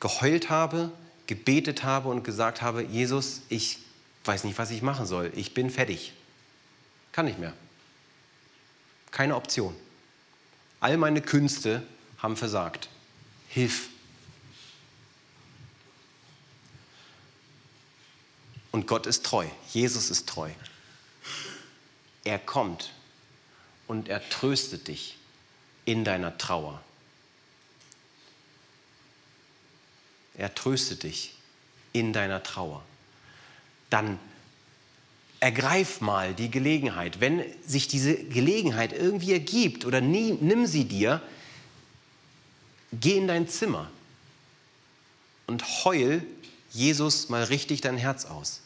geheult 0.00 0.50
habe, 0.50 0.92
gebetet 1.26 1.84
habe 1.84 2.08
und 2.08 2.24
gesagt 2.24 2.62
habe, 2.62 2.82
Jesus, 2.82 3.42
ich 3.48 3.78
weiß 4.24 4.44
nicht, 4.44 4.58
was 4.58 4.70
ich 4.70 4.82
machen 4.82 5.06
soll. 5.06 5.32
Ich 5.36 5.54
bin 5.54 5.70
fertig. 5.70 6.12
Kann 7.12 7.26
nicht 7.26 7.38
mehr. 7.38 7.52
Keine 9.10 9.36
Option. 9.36 9.74
All 10.80 10.96
meine 10.96 11.22
Künste 11.22 11.82
haben 12.18 12.36
versagt. 12.36 12.88
Hilf. 13.48 13.88
Und 18.70 18.86
Gott 18.86 19.06
ist 19.06 19.24
treu. 19.24 19.46
Jesus 19.72 20.10
ist 20.10 20.28
treu. 20.28 20.50
Er 22.24 22.38
kommt 22.38 22.92
und 23.88 24.08
er 24.08 24.26
tröstet 24.28 24.86
dich 24.88 25.16
in 25.84 26.04
deiner 26.04 26.38
Trauer. 26.38 26.80
Er 30.36 30.54
tröstet 30.54 31.02
dich 31.02 31.34
in 31.92 32.12
deiner 32.12 32.42
Trauer. 32.42 32.84
Dann 33.90 34.20
ergreif 35.40 36.00
mal 36.00 36.34
die 36.34 36.50
Gelegenheit. 36.50 37.20
Wenn 37.20 37.42
sich 37.66 37.88
diese 37.88 38.14
Gelegenheit 38.14 38.92
irgendwie 38.92 39.32
ergibt 39.32 39.84
oder 39.84 40.00
nie, 40.00 40.32
nimm 40.32 40.66
sie 40.66 40.84
dir, 40.84 41.22
geh 42.92 43.16
in 43.16 43.28
dein 43.28 43.48
Zimmer 43.48 43.90
und 45.46 45.64
heul 45.84 46.22
Jesus 46.70 47.28
mal 47.30 47.44
richtig 47.44 47.80
dein 47.80 47.96
Herz 47.96 48.26
aus. 48.26 48.60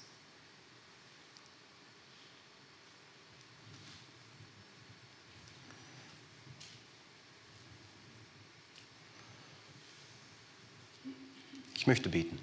Ich 11.83 11.88
möchte 11.88 12.09
beten. 12.11 12.38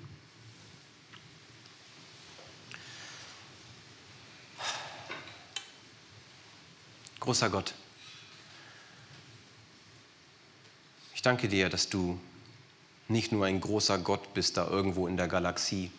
Großer 7.21 7.49
Gott, 7.49 7.73
ich 11.15 11.21
danke 11.21 11.47
dir, 11.47 11.69
dass 11.69 11.87
du 11.87 12.19
nicht 13.07 13.31
nur 13.31 13.45
ein 13.45 13.61
großer 13.61 13.97
Gott 13.99 14.33
bist 14.33 14.57
da 14.57 14.67
irgendwo 14.67 15.07
in 15.07 15.15
der 15.15 15.29
Galaxie, 15.29 15.89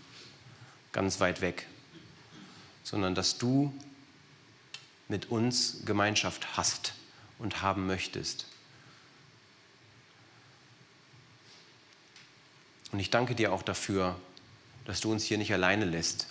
ganz 0.92 1.18
weit 1.18 1.40
weg, 1.40 1.66
sondern 2.84 3.14
dass 3.14 3.38
du 3.38 3.72
mit 5.08 5.30
uns 5.30 5.78
Gemeinschaft 5.86 6.58
hast 6.58 6.92
und 7.38 7.62
haben 7.62 7.86
möchtest. 7.86 8.49
Und 12.92 13.00
ich 13.00 13.10
danke 13.10 13.34
dir 13.34 13.52
auch 13.52 13.62
dafür, 13.62 14.18
dass 14.84 15.00
du 15.00 15.12
uns 15.12 15.24
hier 15.24 15.38
nicht 15.38 15.52
alleine 15.52 15.84
lässt, 15.84 16.26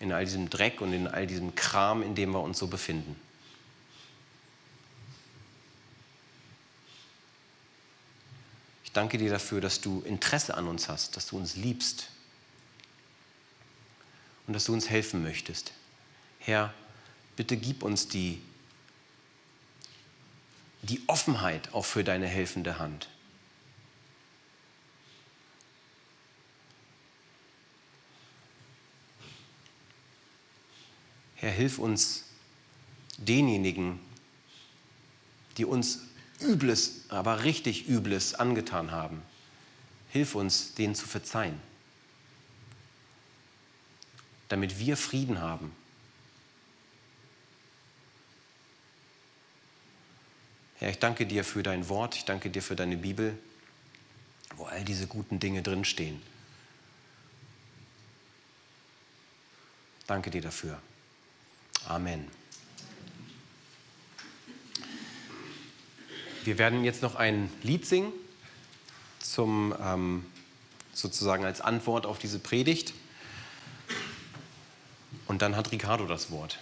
in 0.00 0.12
all 0.12 0.24
diesem 0.24 0.50
Dreck 0.50 0.80
und 0.80 0.92
in 0.92 1.06
all 1.06 1.26
diesem 1.26 1.54
Kram, 1.54 2.02
in 2.02 2.14
dem 2.14 2.32
wir 2.32 2.40
uns 2.40 2.58
so 2.58 2.66
befinden. 2.66 3.14
Ich 8.84 8.92
danke 8.92 9.16
dir 9.16 9.30
dafür, 9.30 9.60
dass 9.60 9.80
du 9.80 10.02
Interesse 10.02 10.54
an 10.54 10.66
uns 10.66 10.88
hast, 10.88 11.16
dass 11.16 11.28
du 11.28 11.38
uns 11.38 11.56
liebst 11.56 12.08
und 14.46 14.54
dass 14.54 14.64
du 14.64 14.72
uns 14.72 14.90
helfen 14.90 15.22
möchtest. 15.22 15.72
Herr, 16.40 16.74
bitte 17.36 17.56
gib 17.56 17.84
uns 17.84 18.08
die, 18.08 18.42
die 20.82 21.00
Offenheit 21.06 21.72
auch 21.72 21.84
für 21.84 22.02
deine 22.02 22.26
helfende 22.26 22.78
Hand. 22.78 23.08
Herr, 31.42 31.50
hilf 31.50 31.80
uns 31.80 32.22
denjenigen, 33.16 33.98
die 35.56 35.64
uns 35.64 36.02
Übles, 36.40 37.06
aber 37.08 37.42
richtig 37.42 37.88
Übles 37.88 38.34
angetan 38.34 38.92
haben. 38.92 39.22
Hilf 40.10 40.36
uns, 40.36 40.74
denen 40.74 40.94
zu 40.94 41.04
verzeihen, 41.04 41.60
damit 44.48 44.78
wir 44.78 44.96
Frieden 44.96 45.40
haben. 45.40 45.74
Herr, 50.78 50.90
ich 50.90 51.00
danke 51.00 51.26
dir 51.26 51.42
für 51.42 51.64
dein 51.64 51.88
Wort, 51.88 52.14
ich 52.14 52.24
danke 52.24 52.50
dir 52.50 52.62
für 52.62 52.76
deine 52.76 52.96
Bibel, 52.96 53.36
wo 54.54 54.66
all 54.66 54.84
diese 54.84 55.08
guten 55.08 55.40
Dinge 55.40 55.60
drinstehen. 55.60 56.22
Danke 60.06 60.30
dir 60.30 60.42
dafür. 60.42 60.80
Amen. 61.86 62.28
Wir 66.44 66.58
werden 66.58 66.84
jetzt 66.84 67.02
noch 67.02 67.14
ein 67.14 67.50
Lied 67.62 67.86
singen, 67.86 68.12
zum, 69.20 69.74
ähm, 69.80 70.26
sozusagen 70.92 71.44
als 71.44 71.60
Antwort 71.60 72.04
auf 72.04 72.18
diese 72.18 72.38
Predigt. 72.38 72.92
Und 75.28 75.42
dann 75.42 75.56
hat 75.56 75.70
Ricardo 75.70 76.06
das 76.06 76.30
Wort. 76.30 76.58